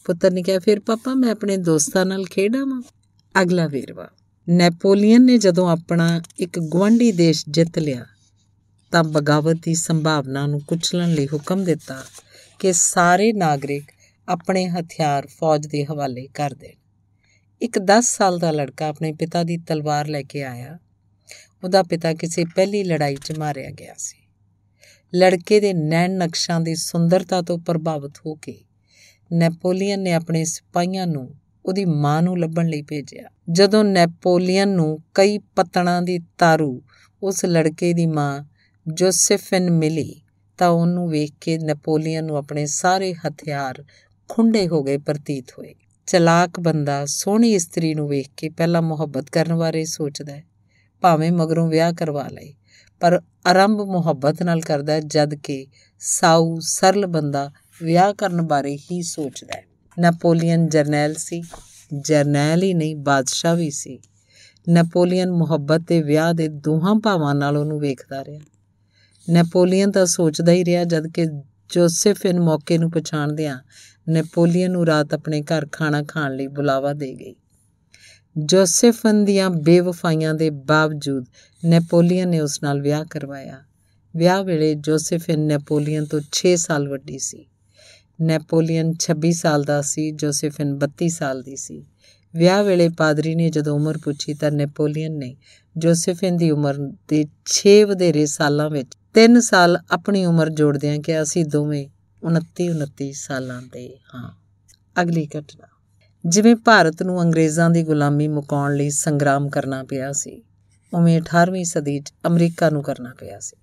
ਪੁੱਤਰ 0.05 0.31
ਨੇ 0.31 0.43
ਕਿਹਾ, 0.43 0.59
ਫਿਰ 0.59 0.79
ਪਾਪਾ, 0.79 1.13
ਮੈਂ 1.13 1.31
ਆਪਣੇ 1.31 1.57
ਦੋਸਤਾਂ 1.57 2.05
ਨਾਲ 2.05 2.23
ਖੇਡਾਂ 2.23 2.83
ਅਗਲਾ 3.41 3.67
ਵੇਰਵਾ, 3.67 4.09
ਨੈਪੋਲੀਅਨ 4.49 5.25
ਨੇ 5.25 5.37
ਜਦੋਂ 5.37 5.69
ਆਪਣਾ 5.69 6.21
ਇੱਕ 6.39 6.59
ਗਵੰਡੀ 6.59 7.11
ਦੇਸ਼ 7.11 7.45
ਜਿੱਤ 7.49 7.79
ਲਿਆ, 7.79 8.05
ਤਾਂ 8.91 9.03
ਬਗਾਵਤ 9.03 9.57
ਦੀ 9.61 9.75
ਸੰਭਾਵਨਾ 9.75 10.47
ਨੂੰ 10.47 10.61
ਕੁਚਲਣ 10.61 11.13
ਲਈ 11.13 11.25
ਹੁਕਮ 11.25 11.63
ਦਿੱਤਾ 11.63 12.03
ਕਿ 12.59 12.73
ਸਾਰੇ 12.73 13.33
ਨਾਗਰਿਕ 13.33 13.83
ਆਪਣੇ 14.27 14.67
ਹਥਿਆਰ 14.67 15.27
ਫੌਜ 15.27 15.67
ਦੇ 15.67 15.85
ਹਵਾਲੇ 15.85 16.27
ਕਰ 16.27 16.53
ਦੇਣ। 16.53 16.75
ਇੱਕ 17.61 17.79
10 17.79 18.17
ਸਾਲ 18.17 18.39
ਦਾ 18.39 18.51
ਲੜਕਾ 18.51 18.87
ਆਪਣੇ 18.87 19.13
ਪਿਤਾ 19.13 19.43
ਦੀ 19.43 19.57
ਤਲਵਾਰ 19.57 20.07
ਲੈ 20.07 20.21
ਕੇ 20.21 20.43
ਆਇਆ। 20.43 20.79
ਉਹਦਾ 21.63 21.83
ਪਿਤਾ 21.83 22.13
ਕਿਸੇ 22.13 22.45
ਪਹਿਲੀ 22.45 22.83
ਲੜਾਈ 22.83 23.15
'ਚ 23.15 23.37
ਮਾਰਿਆ 23.37 23.71
ਗਿਆ 23.71 23.93
ਸੀ। 23.97 24.17
ਲੜਕੇ 25.15 25.59
ਦੇ 25.59 25.73
ਨੈਣ 25.73 26.11
ਨਕਸ਼ਾਂ 26.11 26.61
ਦੀ 26.61 26.75
ਸੁੰਦਰਤਾ 26.75 27.41
ਤੋਂ 27.41 27.59
ਪ੍ਰਭਾਵਿਤ 27.59 28.13
ਹੋ 28.25 28.35
ਕੇ 28.35 28.63
ਨੈਪੋਲੀਅਨ 29.33 29.99
ਨੇ 29.99 30.13
ਆਪਣੇ 30.13 30.45
ਸਿਪਾਹੀਆਂ 30.45 31.07
ਨੂੰ 31.07 31.35
ਉਹਦੀ 31.65 31.85
ਮਾਂ 31.85 32.21
ਨੂੰ 32.21 32.39
ਲੱਭਣ 32.39 32.67
ਲਈ 32.67 32.81
ਭੇਜਿਆ। 32.81 33.29
ਜਦੋਂ 33.51 33.83
ਨੈਪੋਲੀਅਨ 33.83 34.69
ਨੂੰ 34.69 35.03
ਕਈ 35.13 35.37
ਪਤਣਾ 35.37 36.01
ਦੀ 36.01 36.19
ਤਾਰੂ 36.37 36.81
ਉਸ 37.23 37.45
ਲੜਕੇ 37.45 37.93
ਦੀ 37.93 38.05
ਮਾਂ 38.05 38.43
ਜੋਸੇਫਿਨ 38.93 39.71
ਮਿਲੀ 39.71 40.21
ਤਾਂ 40.57 40.69
ਉਹਨੂੰ 40.69 41.09
ਵੇਖ 41.09 41.31
ਕੇ 41.41 41.57
ਨੈਪੋਲੀਅਨ 41.57 42.25
ਨੂੰ 42.25 42.37
ਆਪਣੇ 42.37 42.65
ਸਾਰੇ 42.65 43.13
ਹਥਿਆਰ 43.13 43.85
ਖੁੰਡੇ 44.29 44.67
ਹੋ 44.67 44.83
ਗਏ, 44.83 44.97
ਪ੍ਰਤੀਤ 44.97 45.45
ਹੋਏ। 45.59 45.75
ਚਲਾਕ 46.07 46.59
ਬੰਦਾ 46.59 47.05
ਸੋਹਣੀ 47.05 47.53
ਇਸਤਰੀ 47.53 47.93
ਨੂੰ 47.93 48.09
ਵੇਖ 48.09 48.29
ਕੇ 48.37 48.49
ਪਹਿਲਾਂ 48.49 48.81
ਮੁਹੱਬਤ 48.81 49.29
ਕਰਨ 49.29 49.55
ਬਾਰੇ 49.55 49.85
ਸੋਚਦਾ 49.85 50.33
ਹੈ, 50.33 50.43
ਭਾਵੇਂ 51.01 51.31
ਮਗਰੋਂ 51.31 51.67
ਵਿਆਹ 51.67 51.93
ਕਰਵਾ 51.93 52.27
ਲਏ, 52.27 52.53
ਪਰ 52.99 53.21
ਆਰੰਭ 53.45 53.81
ਮੁਹੱਬਤ 53.81 54.43
ਨਾਲ 54.43 54.61
ਕਰਦਾ 54.61 54.99
ਜਦ 54.99 55.35
ਕਿ 55.35 55.67
ਸਾਊ 55.99 56.57
ਸਰਲ 56.59 57.05
ਬੰਦਾ 57.05 57.51
ਵਿਆਹ 57.83 58.13
ਕਰਨ 58.13 58.41
ਬਾਰੇ 58.41 58.77
ਹੀ 58.77 59.01
ਸੋਚਦਾ 59.01 59.57
ਹੈ। 59.57 59.65
ਨੈਪੋਲੀਅਨ 59.99 60.67
ਜਰਨੈਲ 60.67 61.13
ਸੀ। 61.13 61.41
ਜਰਨੈਲ 62.01 62.63
ਹੀ 62.63 62.73
ਨਹੀਂ, 62.73 62.95
ਬਾਦਸ਼ਾਹ 62.95 63.55
ਵੀ 63.55 63.69
ਸੀ। 63.69 63.99
ਨੈਪੋਲੀਅਨ 64.69 65.31
ਮੁਹੱਬਤ 65.31 65.81
ਤੇ 65.87 66.01
ਵਿਆਹ 66.01 66.33
ਦੇ 66.33 66.47
ਦੋਹਾਂ 66.47 66.95
ਭਾਵਾਂ 66.95 67.35
ਨਾਲ 67.35 67.57
ਉਹਨੂੰ 67.57 67.79
ਵੇਖਦਾ 67.79 68.25
ਰਿਹਾ। 68.25 68.41
ਨੈਪੋਲੀਅਨ 69.29 69.91
ਤਾਂ 69.91 70.05
ਸੋਚਦਾ 70.05 70.51
ਹੀ 70.51 70.65
ਰਿਹਾ, 70.65 70.83
ਜਦ 70.83 71.07
ਕਿ 71.07 71.25
ਜੋਸੇਫਿਨ 71.69 72.39
ਮੌਕੇ 72.39 72.77
ਨੂੰ 72.77 72.91
ਪਛਾਣਦਿਆਂ 72.91 73.59
ਨੈਪੋਲੀਅਨ 74.09 74.71
ਨੂੰ 74.71 74.85
ਰਾਤ 74.85 75.13
ਆਪਣੇ 75.13 75.41
ਘਰ 75.41 75.67
ਖਾਣਾ 75.71 76.03
ਖਾਣ 76.03 76.35
ਲਈ 76.35 76.47
ਬੁਲਾਵਾ 76.47 76.93
ਦੇ 76.93 77.13
ਗਈ। 77.13 77.35
ਜੋਸੇਫਨ 78.37 79.25
ਦੀਆਂ 79.25 79.49
ਬੇਵਫਾਈਆਂ 79.49 80.33
ਦੇ 80.33 80.49
ਬਾਵਜੂਦ 80.49 81.25
ਨੈਪੋਲੀਅਨ 81.65 82.29
ਨੇ 82.29 82.39
ਉਸ 82.39 82.63
ਨਾਲ 82.63 82.81
ਵਿਆਹ 82.81 83.05
ਕਰਵਾਇਆ। 83.05 83.63
ਵਿਆਹ 84.15 84.43
ਵੇਲੇ 84.43 84.75
ਜੋਸੇਫਿਨ 84.75 85.39
ਨੈਪੋਲੀਅਨ 85.39 86.05
ਤੋਂ 86.05 86.21
6 86.31 86.55
ਸਾਲ 86.55 86.87
ਵੱਡੀ 86.87 87.19
ਸੀ। 87.19 87.45
ਨੈਪੋਲੀਅਨ 88.21 88.93
26 88.99 89.31
ਸਾਲ 89.31 89.63
ਦਾ 89.63 89.81
ਸੀ, 89.81 90.11
ਜੋਸੇਫਿਨ 90.11 90.77
32 90.77 91.09
ਸਾਲ 91.09 91.41
ਦੀ 91.41 91.55
ਸੀ। 91.55 91.85
ਵਿਆਹ 92.35 92.63
ਵੇਲੇ 92.63 92.89
ਪਾਦਰੀ 92.89 93.35
ਨੇ 93.35 93.49
ਜਦੋਂ 93.49 93.75
ਉਮਰ 93.75 93.97
ਪੁੱਛੀ 93.97 94.33
ਤਾਂ 94.33 94.51
ਨੈਪੋਲੀਅਨ 94.51 95.11
ਨੇ 95.11 95.35
ਜੋਸੇਫਿਨ 95.77 96.37
ਦੀ 96.37 96.51
ਉਮਰ 96.51 96.75
ਦੇ 97.07 97.25
6 97.45 97.83
ਵਧੇਰੇ 97.83 98.25
ਸਾਲਾਂ 98.25 98.69
ਵਿੱਚ 98.69 98.87
3 99.13 99.39
ਸਾਲ 99.41 99.77
ਆਪਣੀ 99.91 100.25
ਉਮਰ 100.25 100.49
ਜੋੜਦਿਆਂ 100.49 100.99
ਕਿ 100.99 101.21
ਅਸੀਂ 101.21 101.45
ਦੋਵੇਂ 101.45 101.87
29 102.25 102.69
29 102.69 103.11
ਸਾਲਾਂ 103.13 103.61
ਦੇ, 103.61 103.97
ਹਾਂ। 104.15 104.31
ਅਗਲੀ 105.01 105.27
ਘਟਨਾ। 105.39 105.67
ਜਿਵੇਂ 106.25 106.55
ਭਾਰਤ 106.55 107.03
ਨੂੰ 107.03 107.21
ਅੰਗਰੇਜ਼ਾਂ 107.21 107.69
ਦੀ 107.69 107.83
ਗੁਲਾਮੀ 107.83 108.27
ਮੁਕਾਉਣ 108.27 108.75
ਲਈ 108.75 108.89
ਸੰਗਰਾਮ 108.89 109.49
ਕਰਨਾ 109.49 109.83
ਪਿਆ 109.83 110.11
ਸੀ, 110.11 110.43
ਉਵੇਂ 110.93 111.17
18ਵੀਂ 111.17 111.65
ਸਦੀ 111.65 111.99
'ਚ 111.99 112.13
ਅਮਰੀਕਾ 112.27 112.69
ਨੂੰ 112.69 112.83
ਕਰਨਾ 112.83 113.13
ਪਿਆ 113.19 113.39
ਸੀ। 113.39 113.57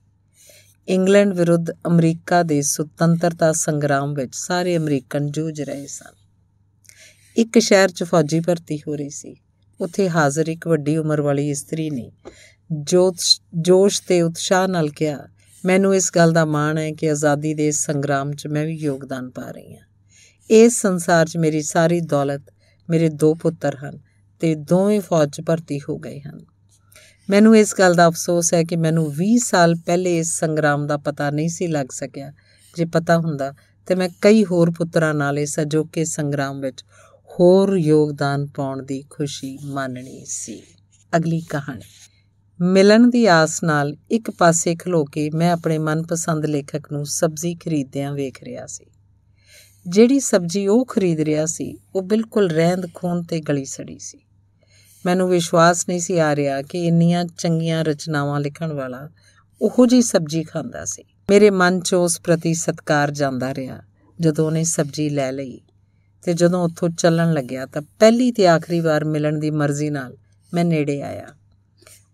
ਇੰਗਲੈਂਡ 0.89 1.33
ਵਿਰੁੱਧ 1.33 1.71
ਅਮਰੀਕਾ 1.71 2.43
ਦੇ 2.43 2.63
ਸੁਤੰਤਰਤਾ 2.63 3.53
ਸੰਗਰਾਮ 3.53 4.15
ਵਿੱਚ 4.15 4.37
ਸਾਰੇ 4.37 4.77
ਅਮਰੀਕਨ 4.77 5.31
ਜੂਝ 5.31 5.63
ਰਹੇ 5.63 5.87
ਸਨ। 5.87 6.15
ਇੱਕ 7.37 7.59
ਸ਼ਹਿਰ 7.59 7.89
'ਚ 7.89 8.05
ਫੌਜੀ 8.05 8.41
ਭਰਤੀ 8.41 8.79
ਹੋ 8.79 8.97
ਰਹੀ 8.97 9.11
ਸੀ। 9.11 9.37
ਉੱਥੇ 9.81 10.11
ਹਾਜ਼ਰ 10.11 10.49
ਇੱਕ 10.49 10.69
ਵੱਡੀ 10.69 10.97
ਉਮਰ 10.97 11.21
ਵਾਲੀ 11.21 11.51
ਇਸਤਰੀ 11.51 11.91
ਨੇ 11.91 12.13
ਜੋਸ਼ 13.55 14.03
ਤੇ 14.09 14.23
ਉਤਸ਼ਾਹ 14.23 14.69
ਨਾਲ 14.69 14.89
ਕਿਹਾ 14.89 15.19
ਮੈਨੂੰ 15.65 15.97
ਇਸ 15.97 16.11
ਗੱਲ 16.17 16.33
ਦਾ 16.33 16.45
ਮਾਣ 16.45 16.79
ਹੈ 16.79 16.93
ਕਿ 16.93 17.11
ਆਜ਼ਾਦੀ 17.11 17.55
ਦੇ 17.55 17.71
ਸੰਗਰਾਮ 17.71 18.33
'ਚ 18.33 18.47
ਮੈਂ 18.47 18.67
ਵੀ 18.67 18.75
ਯੋਗਦਾਨ 18.75 19.31
ਪਾ 19.31 19.51
ਰਹੀ 19.51 19.77
ਹਾਂ। 19.77 19.87
ਇਸ 20.51 20.83
ਸੰਸਾਰ 20.83 21.27
'ਚ 21.27 21.37
ਮੇਰੀ 21.37 21.63
ਸਾਰੀ 21.63 22.01
ਦੌਲਤ, 22.01 22.43
ਮੇਰੇ 22.91 23.09
ਦੋ 23.09 23.35
ਪੁੱਤਰ 23.35 23.77
ਹਨ 23.77 24.01
ਤੇ 24.41 24.55
ਦੋਵੇਂ 24.55 25.01
ਫੌਜ 25.01 25.31
'ਚ 25.31 25.41
ਭਰਤੀ 25.41 25.81
ਹੋ 25.89 25.99
ਗਏ 25.99 26.21
ਹਨ। 26.21 26.45
ਮੈਨੂੰ 27.31 27.57
ਇਸ 27.57 27.75
ਗੱਲ 27.79 27.95
ਦਾ 27.95 28.09
ਅਫਸੋਸ 28.09 28.55
ਹੈ 28.55 28.65
ਕਿ 28.65 28.77
ਮੈਨੂੰ 28.77 29.15
20 29.15 29.37
ਸਾਲ 29.37 29.75
ਪਹਿਲੇ 29.75 30.19
ਇਸ 30.19 30.39
ਸੰਗਰਾਮ 30.39 30.87
ਦਾ 30.87 30.97
ਪਤਾ 30.97 31.31
ਨਹੀਂ 31.31 31.49
ਸੀ 31.49 31.67
ਲੱਗ 31.67 31.87
ਸਕਿਆ। 31.91 32.33
ਜੇ 32.77 32.85
ਪਤਾ 32.85 33.19
ਹੁੰਦਾ 33.19 33.55
ਤੇ 33.87 33.95
ਮੈਂ 33.95 34.09
ਕਈ 34.21 34.45
ਹੋਰ 34.45 34.71
ਪੁੱਤਰਾਂ 34.71 35.15
ਨਾਲ 35.15 35.39
ਇਸ 35.39 35.61
ਅਜੋਕੇ 35.61 36.05
ਸੰਗਰਾਮ 36.05 36.61
ਵਿੱਚ 36.61 36.85
ਹੋਰ 37.31 37.77
ਯੋਗਦਾਨ 37.77 38.47
ਪਾਉਣ 38.47 38.83
ਦੀ 38.83 39.05
ਖੁਸ਼ੀ 39.11 39.59
ਮੰਨਣੀ 39.65 40.25
ਸੀ। 40.25 40.63
ਅਗਲੀ 41.17 41.41
ਕਹਾਣੀ। 41.41 42.12
ਮਿਲਣ 42.61 43.11
ਦੀ 43.11 43.27
ਆਸ 43.27 43.63
ਨਾਲ 43.63 43.97
ਇੱਕ 44.11 44.31
ਪਾਸੇ 44.31 44.75
ਖਲੋ 44.75 45.05
ਕੇ 45.05 45.31
ਮੈਂ 45.31 45.53
ਆਪਣੇ 45.53 45.79
ਮਨਪਸੰਦ 45.79 46.47
ਲੇਖਕ 46.47 46.93
ਨੂੰ 46.93 47.07
ਸਬਜ਼ੀ 47.07 47.55
ਖਰੀਦਦਿਆਂ 47.55 48.13
ਵੇਖ 48.13 48.43
ਰਿਹਾ 48.43 48.67
ਸੀ। 48.67 48.85
ਜਿਹੜੀ 49.87 50.21
ਸਬਜ਼ੀ 50.21 50.67
ਉਹ 50.67 50.85
ਖਰੀਦ 50.87 51.21
ਰਿਹਾ 51.21 51.47
ਸੀ, 51.47 51.79
ਉਹ 51.95 52.03
ਬਿਲਕੁਲ 52.03 52.51
ਰਹਿੰਦ 52.51 52.89
ਖੂਨ 52.95 53.23
ਤੇ 53.23 53.41
ਗਲੀ 53.41 53.65
ਸੜੀ 53.65 53.99
ਸੀ। 53.99 54.19
ਮੈਨੂੰ 55.07 55.29
ਵਿਸ਼ਵਾਸ 55.29 55.89
ਨਹੀਂ 55.89 56.01
ਸੀ 56.01 56.19
ਆ 56.19 56.37
ਰਿਹਾ 56.37 56.63
ਕਿ 56.63 56.87
ਇੰਨੀਆਂ 56.87 57.25
ਚੰਗੀਆਂ 57.25 57.85
ਰਚਨਾਵਾਂ 57.85 58.41
ਲਿਖਣ 58.41 58.73
ਵਾਲਾ 58.73 59.09
ਉਹੋ 59.63 59.87
ਜੀ 59.87 60.03
ਸਬਜ਼ੀ 60.03 60.45
ਖਾਂਦਾ 60.45 60.85
ਸੀ। 60.85 61.05
ਮੇਰੇ 61.31 61.51
ਮਨ 61.51 61.81
'ਚ 61.81 61.95
ਉਸ 61.95 62.21
ਪ੍ਰਤੀ 62.21 62.55
ਸਤਕਾਰ 62.55 63.11
ਜਾਂਦਾ 63.11 63.55
ਰਿਹਾ, 63.55 63.83
ਜਦੋਂ 64.21 64.47
ਉਹਨੇ 64.47 64.65
ਸਬਜ਼ੀ 64.65 65.09
ਲੈ 65.09 65.33
ਲਈ 65.33 65.61
ਤੇ 66.23 66.35
ਜਦੋਂ 66.35 66.65
ਉੱਥੋਂ 66.65 66.89
ਚੱਲਣ 66.89 67.33
ਲੱਗਿਆ 67.33 67.67
ਤਾਂ 67.67 67.83
ਪਹਿਲੀ 67.83 68.33
ਤੇ 68.33 68.49
ਆਖਰੀ 68.49 68.81
ਵਾਰ 68.81 69.05
ਮਿਲਣ 69.05 69.39
ਦੀ 69.39 69.51
ਮਰਜ਼ੀ 69.51 69.91
ਨਾਲ 69.91 70.17
ਮੈਂ 70.55 70.65
ਨੇੜੇ 70.65 71.03
ਆਇਆ। 71.03 71.29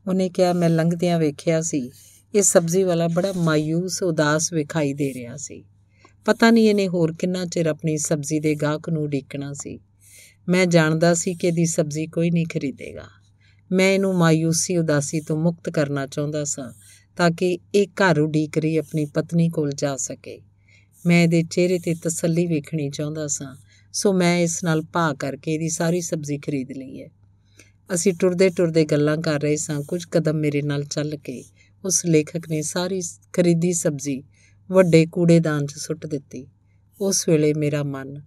ਉਹਨੇ 0.08 0.28
ਕਿਹਾ, 0.28 0.52
ਮੈਂ 0.52 0.70
ਲੰਘਦਿਆਂ 0.70 1.18
ਵੇਖਿਆ 1.18 1.60
ਸੀ। 1.60 1.90
ਇਹ 2.34 2.42
ਸਬਜ਼ੀ 2.42 2.82
ਵਾਲਾ 2.82 3.08
ਬੜਾ 3.08 3.32
ਮਾਇੂਸ 3.36 4.02
ਉਦਾਸ 4.02 4.52
ਵਿਖਾਈ 4.52 4.94
ਦੇ 4.94 5.14
ਰਿਹਾ 5.14 5.36
ਸੀ। 5.36 5.64
ਪਤਾ 6.24 6.50
ਨਹੀਂ 6.50 6.68
ਇਹਨੇ 6.68 6.88
ਹੋਰ 6.88 7.14
ਕਿੰਨਾ 7.18 7.46
ਚਿਰ 7.46 7.66
ਆਪਣੀ 7.66 7.98
ਸਬਜ਼ੀ 7.98 8.40
ਦੇ 8.40 8.54
ਗਾਹਕ 8.54 8.88
ਨੂੰ 8.88 9.10
ਢੀਕਣਾ 9.10 9.52
ਸੀ। 9.52 9.80
ਮੈਂ 10.48 10.66
ਜਾਣਦਾ 10.66 11.14
ਸੀ 11.14 11.34
ਕਿ 11.34 11.46
ਇਹਦੀ 11.46 11.66
ਸਬਜ਼ੀ 11.66 12.06
ਕੋਈ 12.06 12.30
ਨਹੀਂ 12.30 12.46
ਖਰੀਦੇਗਾ। 12.46 13.04
ਮੈਂ 13.72 13.92
ਇਹਨੂੰ 13.92 14.14
ਮਾਇੂਸੀ 14.14 14.76
ਉਦਾਸੀ 14.76 15.20
ਤੋਂ 15.20 15.36
ਮੁਕਤ 15.36 15.70
ਕਰਨਾ 15.70 16.06
ਚਾਹੁੰਦਾ 16.06 16.44
ਸਾਂ, 16.44 16.72
ਤਾਂ 17.16 17.30
ਕਿ 17.30 17.58
ਇਹ 17.74 17.86
ਘਰ 17.86 18.20
ਉਡੀਕ 18.20 18.58
ਰਹੀ 18.58 18.76
ਆਪਣੀ 18.76 19.04
ਪਤਨੀ 19.04 19.48
ਕੋਲ 19.48 19.72
ਜਾ 19.72 19.96
ਸਕੇ। 19.96 20.40
ਮੈਂ 21.06 21.22
ਇਹਦੇ 21.22 21.42
ਚਿਹਰੇ 21.42 21.78
ਤੇ 21.78 21.94
ਤਸੱਲੀ 21.94 22.46
ਵੇਖਣੀ 22.46 22.90
ਚਾਹੁੰਦਾ 22.90 23.26
ਸਾਂ। 23.26 23.56
ਸੋ 23.92 24.12
ਮੈਂ 24.12 24.38
ਇਸ 24.38 24.64
ਨਾਲ 24.64 24.82
ਭਾ 24.82 25.14
ਕਰਕੇ 25.14 25.54
ਇਹਦੀ 25.54 25.68
ਸਾਰੀ 25.68 26.00
ਸਬਜ਼ੀ 26.00 26.38
ਖਰੀਦ 26.38 26.72
ਲਈ 26.72 27.02
ਹੈ। 27.02 27.08
ਅਸੀਂ 27.94 28.14
ਟੁਰਦੇ 28.14 28.48
ਟੁਰਦੇ 28.48 28.84
ਗੱਲਾਂ 28.84 29.16
ਕਰ 29.18 29.40
ਰਹੇ 29.40 29.56
ਸਾਂ, 29.56 29.80
ਕੁਝ 29.80 30.04
ਕਦਮ 30.04 30.32
ਮੇਰੇ 30.32 30.62
ਨਾਲ 30.62 30.84
ਚੱਲ 30.84 31.16
ਕੇ। 31.16 31.44
ਉਸ 31.84 32.06
ਲੇਖਕ 32.06 32.48
ਨੇ 32.48 32.62
ਸਾਰੀ 32.62 33.02
ਖਰੀਦੀ 33.32 33.72
ਸਬਜ਼ੀ, 33.72 34.24
ਵੱਡੇ 34.70 35.06
ਕੂੜੇਦਾਨ 35.06 35.66
'ਚ 35.66 35.74
ਸੁੱਟ 35.74 36.06
ਦਿੱਤੀ। 36.06 36.46
ਉਸ 37.00 37.28
ਵੇਲੇ 37.28 37.54
ਮੇਰਾ 37.54 37.82
ਮਨ 37.82 38.22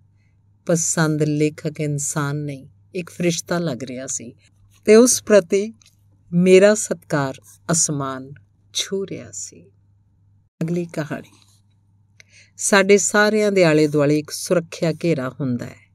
ਪਸੰਦ 0.65 1.23
ਲੇਖਕ 1.23 1.79
ਇਨਸਾਨ 1.79 2.35
ਨਹੀਂ, 2.35 2.67
ਇੱਕ 2.95 3.09
ਫਰਿਸ਼ਤਾ 3.09 3.59
ਲੱਗ 3.59 3.83
ਰਿਹਾ 3.83 4.07
ਸੀ। 4.07 4.33
ਤੇ 4.85 4.95
ਉਸ 4.95 5.23
ਪ੍ਰਤੀ 5.23 5.73
ਮੇਰਾ 6.33 6.75
ਸਤਕਾਰ 6.75 7.33
ਅਸਮਾਨ 7.71 8.31
ਛੂ 8.73 9.05
ਰਿਹਾ 9.07 9.31
ਸੀ। 9.31 9.71
ਅਗਲੀ 10.63 10.85
ਕਹਾਣੀ। 10.85 11.31
ਸਾਡੇ 12.57 12.97
ਸਾਰਿਆਂ 12.97 13.51
ਦੇ 13.51 13.63
ਆਲੇ 13.63 13.87
ਦੁਆਲੇ 13.87 14.19
ਇੱਕ 14.19 14.31
ਸੁਰੱਖਿਆ 14.31 14.93
ਘੇਰਾ 15.03 15.29
ਹੁੰਦਾ 15.29 15.65
ਹੈ, 15.65 15.91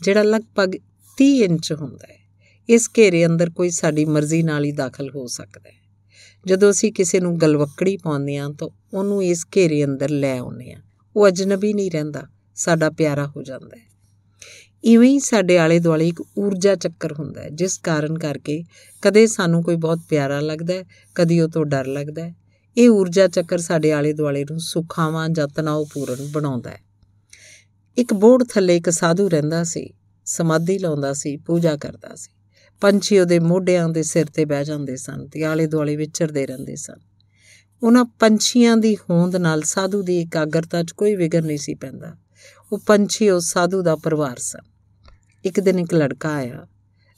ਜਿਹੜਾ 0.00 0.22
ਲਗਭਗ 0.22 0.72
30 1.16 1.42
ਇੰਚ 1.42 1.72
ਹੁੰਦਾ 1.72 2.06
ਹੈ। 2.10 2.21
ਇਸ 2.68 2.90
ਘੇਰੇ 2.98 3.26
ਅੰਦਰ 3.26 3.50
ਕੋਈ 3.50 3.70
ਸਾਡੀ 3.70 4.04
ਮਰਜ਼ੀ 4.04 4.42
ਨਾਲ 4.42 4.64
ਹੀ 4.64 4.72
ਦਾਖਲ 4.72 5.10
ਹੋ 5.10 5.26
ਸਕਦਾ 5.26 5.68
ਹੈ। 5.68 5.74
ਜਦੋਂ 6.46 6.70
ਅਸੀਂ 6.70 6.92
ਕਿਸੇ 6.92 7.20
ਨੂੰ 7.20 7.40
ਗਲਵੱਕੜੀ 7.40 7.96
ਪਾਉਂਦੇ 7.96 8.36
ਹਾਂ 8.36 8.50
ਤਾਂ 8.50 8.68
ਉਹਨੂੰ 8.94 9.24
ਇਸ 9.24 9.46
ਘੇਰੇ 9.56 9.84
ਅੰਦਰ 9.84 10.10
ਲੈ 10.10 10.38
ਆਉਂਦੇ 10.38 10.72
ਹਾਂ। 10.72 10.80
ਉਹ 11.16 11.28
ਅਜਨਬੀ 11.28 11.72
ਨਹੀਂ 11.72 11.90
ਰਹਿੰਦਾ, 11.90 12.22
ਸਾਡਾ 12.54 12.90
ਪਿਆਰਾ 12.90 13.26
ਹੋ 13.26 13.42
ਜਾਂਦਾ 13.42 13.76
ਹੈ। 13.76 13.92
ਇਵੇਂ 14.84 15.10
ਹੀ 15.10 15.18
ਸਾਡੇ 15.18 15.58
ਆਲੇ 15.58 15.78
ਦੁਆਲੇ 15.78 16.08
ਇੱਕ 16.08 16.22
ਊਰਜਾ 16.38 16.74
ਚੱਕਰ 16.74 17.12
ਹੁੰਦਾ 17.12 17.42
ਹੈ, 17.42 17.48
ਜਿਸ 17.48 17.78
ਕਾਰਨ 17.78 18.18
ਕਰਕੇ 18.18 18.64
ਕਦੇ 19.02 19.26
ਸਾਨੂੰ 19.26 19.62
ਕੋਈ 19.62 19.76
ਬਹੁਤ 19.76 19.98
ਪਿਆਰਾ 20.08 20.40
ਲੱਗਦਾ 20.40 20.74
ਹੈ, 20.74 20.84
ਕਦੀ 21.14 21.40
ਉਹ 21.40 21.48
ਤੋਂ 21.48 21.64
ਡਰ 21.64 21.86
ਲੱਗਦਾ 21.86 22.24
ਹੈ। 22.24 22.34
ਇਹ 22.76 22.90
ਊਰਜਾ 22.90 23.28
ਚੱਕਰ 23.28 23.58
ਸਾਡੇ 23.58 23.92
ਆਲੇ 23.92 24.12
ਦੁਆਲੇ 24.12 24.44
ਨੂੰ 24.44 24.60
ਸੁਖਾਵਾਂ 24.60 25.28
ਜਾਂ 25.28 25.48
ਤਣਾਅਪੂਰਨ 25.48 26.28
ਬਣਾਉਂਦਾ 26.32 26.70
ਹੈ। 26.70 26.80
ਇੱਕ 27.96 28.14
ਬੋੜ 28.14 28.44
ਥੱਲੇ 28.44 28.76
ਇੱਕ 28.76 28.90
ਸਾਧੂ 28.90 29.28
ਰਹਿੰਦਾ 29.28 29.64
ਸੀ, 29.64 29.94
ਸਮਾਧੀ 30.24 30.78
ਲਾਉਂਦਾ 30.78 31.12
ਸੀ, 31.12 31.36
ਪੂਜਾ 31.36 31.76
ਕਰਦਾ 31.76 32.14
ਸੀ। 32.14 32.41
ਪੰਛੀ 32.82 33.18
ਉਹਦੇ 33.18 33.38
ਮੋਢਿਆਂ 33.38 33.88
ਦੇ 33.88 34.02
ਸਿਰ 34.02 34.26
ਤੇ 34.26 34.44
ਬਹਿ 34.44 34.64
ਜਾਂਦੇ 34.64 34.96
ਸਨ 34.96 35.28
ਤੇ 35.28 35.44
ਆਲੇ 35.44 35.66
ਦੁਆਲੇ 35.66 35.96
ਵਿਚਰਦੇ 35.96 36.46
ਰਹਿੰਦੇ 36.46 36.76
ਸਨ। 36.76 36.94
ਉਹਨਾਂ 37.82 38.04
ਪੰਛੀਆਂ 38.04 38.76
ਦੀ 38.76 38.96
ਹੋਂਦ 38.96 39.36
ਨਾਲ 39.36 39.62
ਸਾਧੂ 39.62 40.02
ਦੀ 40.02 40.20
ਇਕਾਗਰਤਾ 40.20 40.82
'ਚ 40.82 40.92
ਕੋਈ 40.92 41.16
ਵਿਗਰ 41.16 41.42
ਨਹੀਂ 41.42 41.58
ਸੀ 41.58 41.74
ਪੈਂਦਾ। 41.74 42.16
ਉਹ 42.72 42.78
ਪੰਛੀ 42.78 43.30
ਉਸ 43.30 43.52
ਸਾਧੂ 43.52 43.82
ਦਾ 43.82 43.96
ਪਰਿਵਾਰ 43.96 44.38
ਸਨ। 44.38 44.60
ਇੱਕ 45.44 45.60
ਦਿਨ 45.60 45.78
ਇੱਕ 45.78 45.94
ਲੜਕਾ 45.94 46.34
ਆਇਆ। 46.34 46.66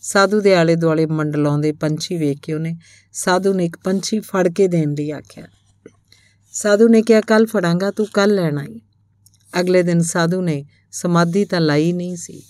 ਸਾਧੂ 0.00 0.40
ਦੇ 0.40 0.54
ਆਲੇ 0.54 0.76
ਦੁਆਲੇ 0.76 1.06
ਮੰਡਲਾਉਂਦੇ 1.06 1.72
ਪੰਛੀ 1.72 2.16
ਵੇਖ 2.16 2.38
ਕੇ 2.42 2.52
ਉਹਨੇ 2.52 2.76
ਸਾਧੂ 3.12 3.52
ਨੇ 3.52 3.64
ਇੱਕ 3.64 3.76
ਪੰਛੀ 3.84 4.20
ਫੜ 4.20 4.48
ਕੇ 4.48 4.68
ਦੇਣ 4.68 4.90
ਲਈ 4.90 5.10
ਆਖਿਆ। 5.10 5.46
ਸਾਧੂ 6.52 6.88
ਨੇ 6.88 7.02
ਕਿਹਾ 7.02 7.20
ਕੱਲ 7.20 7.46
ਫੜਾਂਗਾ, 7.46 7.90
ਤੂੰ 7.90 8.06
ਕੱਲ 8.14 8.34
ਲੈਣਾ 8.34 8.62
ਹੀ 8.62 8.80
ਅਗਲੇ 9.60 9.82
ਦਿਨ 9.82 10.00
ਸਾਧੂ 10.00 10.42
ਨੇ 10.42 10.64
ਸਮਾਧੀ 10.92 11.44
ਤਾਂ 11.44 11.60
ਲਾਈ 11.60 11.92
ਨਹੀਂ 11.92 12.16
ਸੀ। 12.16 12.42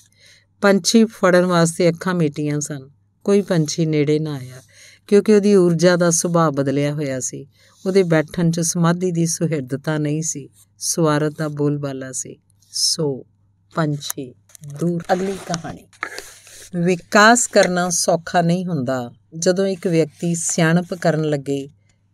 ਪੰਛੀ 0.60 1.04
ਫੜਨ 1.04 1.44
ਵਾਸਤੇ 1.44 1.88
ਅੱਖਾਂ 1.88 2.14
ਮੀਟੀਆਂ 2.14 2.60
ਸਨ। 2.60 2.93
ਕੋਈ 3.24 3.42
ਪੰਛੀ 3.42 3.86
ਨੇੜੇ 3.86 4.18
ਨਾ 4.18 4.34
ਆਇਆ, 4.34 4.62
ਕਿਉਂਕਿ 5.06 5.34
ਉਹਦੀ 5.34 5.54
ਊਰਜਾ 5.56 5.96
ਦਾ 5.96 6.10
ਸੁਭਾਅ 6.10 6.50
ਬਦਲਿਆ 6.50 6.92
ਹੋਇਆ 6.92 7.20
ਸੀ। 7.20 7.46
ਉਹਦੇ 7.86 8.02
ਬੈਠਣ 8.02 8.50
'ਚ 8.50 8.60
ਸਮਾਧੀ 8.60 9.10
ਦੀ 9.10 9.26
ਸੁਹਿਰਦਤਾ 9.26 9.98
ਨਹੀਂ 9.98 10.22
ਸੀ 10.22 10.48
ਸਵਾਰਤ 10.78 11.38
ਦਾ 11.38 11.48
ਬੋਲਬਾਲਾ 11.48 12.12
ਸੀ। 12.12 12.36
ਸੋ, 12.72 13.26
ਪੰਛੀ 13.74 14.34
ਦੂਰ। 14.80 15.02
ਅਗਲੀ 15.12 15.32
ਕਹਾਣੀ। 15.32 15.86
ਵਿਕਾਸ 16.84 17.46
ਕਰਨਾ 17.46 17.90
ਸੌਖਾ 17.90 18.40
ਨਹੀਂ 18.40 18.66
ਹੁੰਦਾ। 18.66 19.10
ਜਦੋਂ 19.38 19.66
ਇੱਕ 19.66 19.86
ਵਿਅਕਤੀ 19.86 20.34
ਸਿਆਣਪ 20.34 20.94
ਕਰਨ 20.94 21.24
ਲੱਗੇ, 21.24 21.68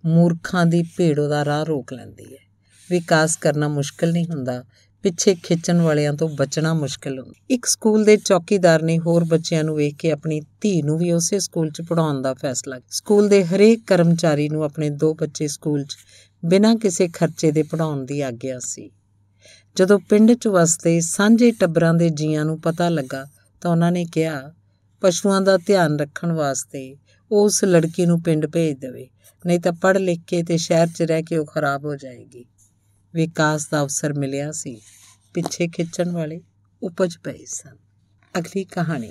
ਮੂਰਖਾਂ 0.07 0.67
ਦੀ 0.67 0.83
ਭੇੜ 0.83 1.21
ਉਹਦਾ 1.21 1.45
ਰਾਹ 1.45 1.65
ਰੋਕ 1.65 1.93
ਲੈਂਦੀ 1.93 2.25
ਹੈ। 2.25 2.51
ਵਿਕਾਸ 2.91 3.37
ਕਰਨਾ 3.37 3.69
ਮੁਸ਼ਕਲ 3.69 4.13
ਨਹੀਂ 4.13 4.27
ਹੁੰਦਾ। 4.27 4.65
ਪਿੱਛੇ 5.05 5.35
ਖਿੱਚਣ 5.35 5.81
ਵਾਲਿਆਂ 5.81 6.13
ਤੋਂ 6.13 6.29
ਬਚਣਾ 6.29 6.73
ਮੁਸ਼ਕਲ। 6.75 7.19
ਹੁੰਦਾ 7.19 7.33
ਇੱਕ 7.51 7.67
ਸਕੂਲ 7.67 8.05
ਦੇ 8.05 8.17
ਚੌਕੀਦਾਰ 8.17 8.83
ਨੇ 8.83 8.99
ਹੋਰ 8.99 9.25
ਬੱਚਿਆਂ 9.25 9.65
ਨੂੰ 9.65 9.77
ਵੇਖ 9.77 9.95
ਕੇ 9.97 10.11
ਆਪਣੀ 10.11 10.41
ਧੀ 10.61 10.83
ਨੂੰ 10.83 10.99
ਵੀ 10.99 11.11
ਉਸੇ 11.13 11.39
ਸਕੂਲ 11.39 11.71
'ਚ 11.71 11.83
ਪੜਾਉਣ 11.83 12.23
ਦਾ 12.23 12.35
ਫੈਸਲਾ 12.35 12.79
ਕੀਤਾ। 12.79 12.89
ਸਕੂਲ 12.91 13.29
ਦੇ 13.29 13.45
ਹਰੇਕ 13.45 13.85
ਕਰਮਚਾਰੀ 13.87 14.49
ਨੂੰ 14.49 14.65
ਆਪਣੇ 14.65 14.91
ਦੋ 14.91 15.13
ਬੱਚੇ 15.15 15.49
ਸਕੂਲ 15.49 15.85
'ਚ 15.85 15.97
ਬਿਨਾਂ 16.43 16.75
ਕਿਸੇ 16.77 17.09
ਖਰਚੇ 17.09 17.51
ਦੇ 17.51 17.63
ਪੜਾਉਣ 17.63 18.05
ਦੀ 18.05 18.21
ਆਗਿਆ 18.21 18.59
ਸੀ। 18.59 18.91
ਜਦੋਂ 19.77 19.99
ਪਿੰਡ 19.99 20.33
'ਚ 20.33 20.49
ਵਸਦੇ 20.49 21.01
ਸਾਂਝੇ 21.01 21.51
ਟੱਬਰਾਂ 21.51 21.95
ਦੇ 21.95 22.09
ਜੀਆਂ 22.11 22.45
ਨੂੰ 22.45 22.61
ਪਤਾ 22.61 22.89
ਲੱਗਾ 22.89 23.27
ਤਾਂ 23.63 23.71
ਉਹਨਾਂ 23.71 23.93
ਨੇ 23.93 24.05
ਕਿਹਾ, 24.05 24.53
ਪਸ਼ੂਆਂ 25.03 25.41
ਦਾ 25.41 25.57
ਧਿਆਨ 25.57 25.99
ਰੱਖਣ 26.01 26.33
ਵਾਸਤੇ 26.33 26.97
ਉਸ 27.31 27.65
ਲੜਕੀ 27.65 28.07
ਨੂੰ 28.07 28.23
ਪਿੰਡ 28.23 28.47
ਭੇਜ 28.47 28.79
ਦੇਵੇ, 28.79 29.09
ਨਹੀਂ 29.47 29.61
ਤਾਂ 29.61 29.73
ਪੜ੍ਹ 29.73 29.99
ਲਿਖ 29.99 30.21
ਕੇ 30.27 30.43
ਤੇ 30.43 30.57
ਸ਼ਹਿਰ 30.57 30.87
'ਚ 30.87 31.03
ਰਹਿ 31.03 31.23
ਕੇ 31.23 31.37
ਉਹ 31.37 31.47
ਖਰਾਬ 31.47 31.85
ਹੋ 31.85 31.97
ਜਾਏਗੀ। 31.97 32.45
ਵਿਕਾਸ 33.15 33.69
ਦਾ 33.69 33.81
ਅਵਸਰ 33.83 34.13
ਮਿਲਿਆ 34.13 34.53
ਸੀ। 34.53 34.81
ਪਿੱਛੇ 35.35 35.69
ਖਿੱਚਣ 35.69 36.11
ਵਾਲੇ 36.11 36.41
ਉਪਜ 36.83 37.17
ਪਏ 37.25 37.45
ਸਨ। 37.45 37.77
ਅਗਲੀ 38.39 38.65
ਕਹਾਣੀ। 38.65 39.11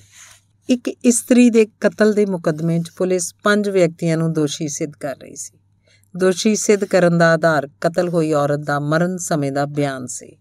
ਇੱਕ 0.69 0.87
ਇਸਤਰੀ 0.87 1.49
ਦੇ 1.49 1.65
ਕਤਲ 1.79 2.13
ਦੇ 2.13 2.25
ਮੁਕਦਮੇ 2.25 2.79
'ਚ 2.79 2.91
ਪੁਲਿਸ 2.97 3.33
ਪੰਜ 3.43 3.69
ਵਿਅਕਤੀਆਂ 3.69 4.17
ਨੂੰ 4.17 4.33
ਦੋਸ਼ੀ 4.33 4.67
ਸਿੱਧ 4.67 4.93
ਕਰ 4.99 5.15
ਰਹੀ 5.15 5.35
ਸੀ। 5.35 5.57
ਦੋਸ਼ੀ 6.17 6.55
ਸਿੱਧ 6.55 6.85
ਕਰਨ 6.85 7.17
ਦਾ 7.17 7.33
ਆਧਾਰ 7.33 7.69
ਕਤਲ 7.81 8.09
ਹੋਈ 8.09 8.33
ਔਰਤ 8.33 8.59
ਦਾ 8.59 8.79
ਮਰਨ 8.79 9.17
ਸਮੇਂ 9.17 9.51
ਦਾ 9.51 9.65
ਬਿਆਨ 9.65 10.07
ਸੀ, 10.07 10.37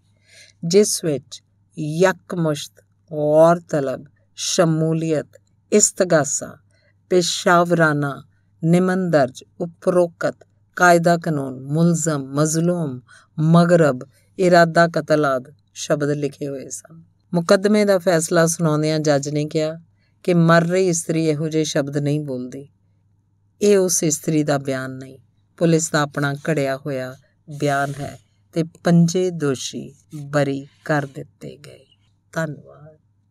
ਜਿਸ 0.65 1.03
ਵਿੱਚ 1.03 1.41
ਯਕਮੁਸ਼ਤ 1.79 2.83
ਔਰ 3.11 3.59
ਤਲਬ 3.59 4.05
ਸ਼ਮੂਲੀਅਤ, 4.35 5.27
ਇਸਤਗਾਸਾ, 5.71 6.57
ਪੇਸ਼ਾਵਰਾਨਾ, 7.09 8.23
ਨਿਮਨ 8.63 9.09
ਦਰਜ, 9.09 9.43
ਉਪਰੋਕਤ 9.59 10.35
ਕਾਇਦਾ 10.79 11.17
ਕਾਨੂੰਨ, 11.17 11.59
ਮੁਲਜ਼ਮ, 11.59 12.23
ਮਜ਼ਲੂਮ, 12.23 13.01
ਮਗਰਬ, 13.39 13.99
ਇਰਾਦਾ 14.39 14.87
ਕਤਲ 14.87 15.25
ਆਦ 15.25 15.53
ਸ਼ਬਦ 15.73 16.09
ਲਿਖੇ 16.09 16.47
ਹੋਏ 16.47 16.69
ਸਨ। 16.69 17.03
ਮੁਕੱਦਮੇ 17.33 17.85
ਦਾ 17.85 17.97
ਫੈਸਲਾ 17.97 18.45
ਸੁਣਾਉਂਦਿਆਂ 18.47 18.99
ਜੱਜ 18.99 19.29
ਨੇ 19.29 19.45
ਕਿਹਾ 19.45 19.79
ਕਿ 20.23 20.33
ਮਰ 20.33 20.63
ਰਹੀ 20.63 20.87
ਇਸਤਰੀ 20.87 21.25
ਇਹੋ 21.25 21.49
ਜਿਹੇ 21.49 21.63
ਸ਼ਬਦ 21.63 21.97
ਨਹੀਂ 21.97 22.19
ਬੋਲਦੀ। 22.19 22.69
ਇਹ 23.61 23.77
ਉਸ 23.77 24.03
ਇਸਤਰੀ 24.03 24.43
ਦਾ 24.43 24.57
ਬਿਆਨ 24.57 24.91
ਨਹੀਂ। 24.91 25.19
ਪੁਲਿਸ 25.57 25.91
ਦਾ 25.91 26.01
ਆਪਣਾ 26.01 26.33
ਘੜਿਆ 26.33 26.77
ਹੋਇਆ 26.77 27.15
ਬਿਆਨ 27.59 27.93
ਹੈ 27.99 28.19
ਤੇ 28.53 28.63
ਪੰਜੇ 28.63 29.29
ਦੋਸ਼ੀ 29.29 29.95
ਬਰੀ 30.21 30.67
ਕਰ 30.85 31.07
ਦਿੱਤੇ 31.15 31.57
ਗਏ। 31.57 31.85
ਧੰਨਵਾਦ। 32.33 32.78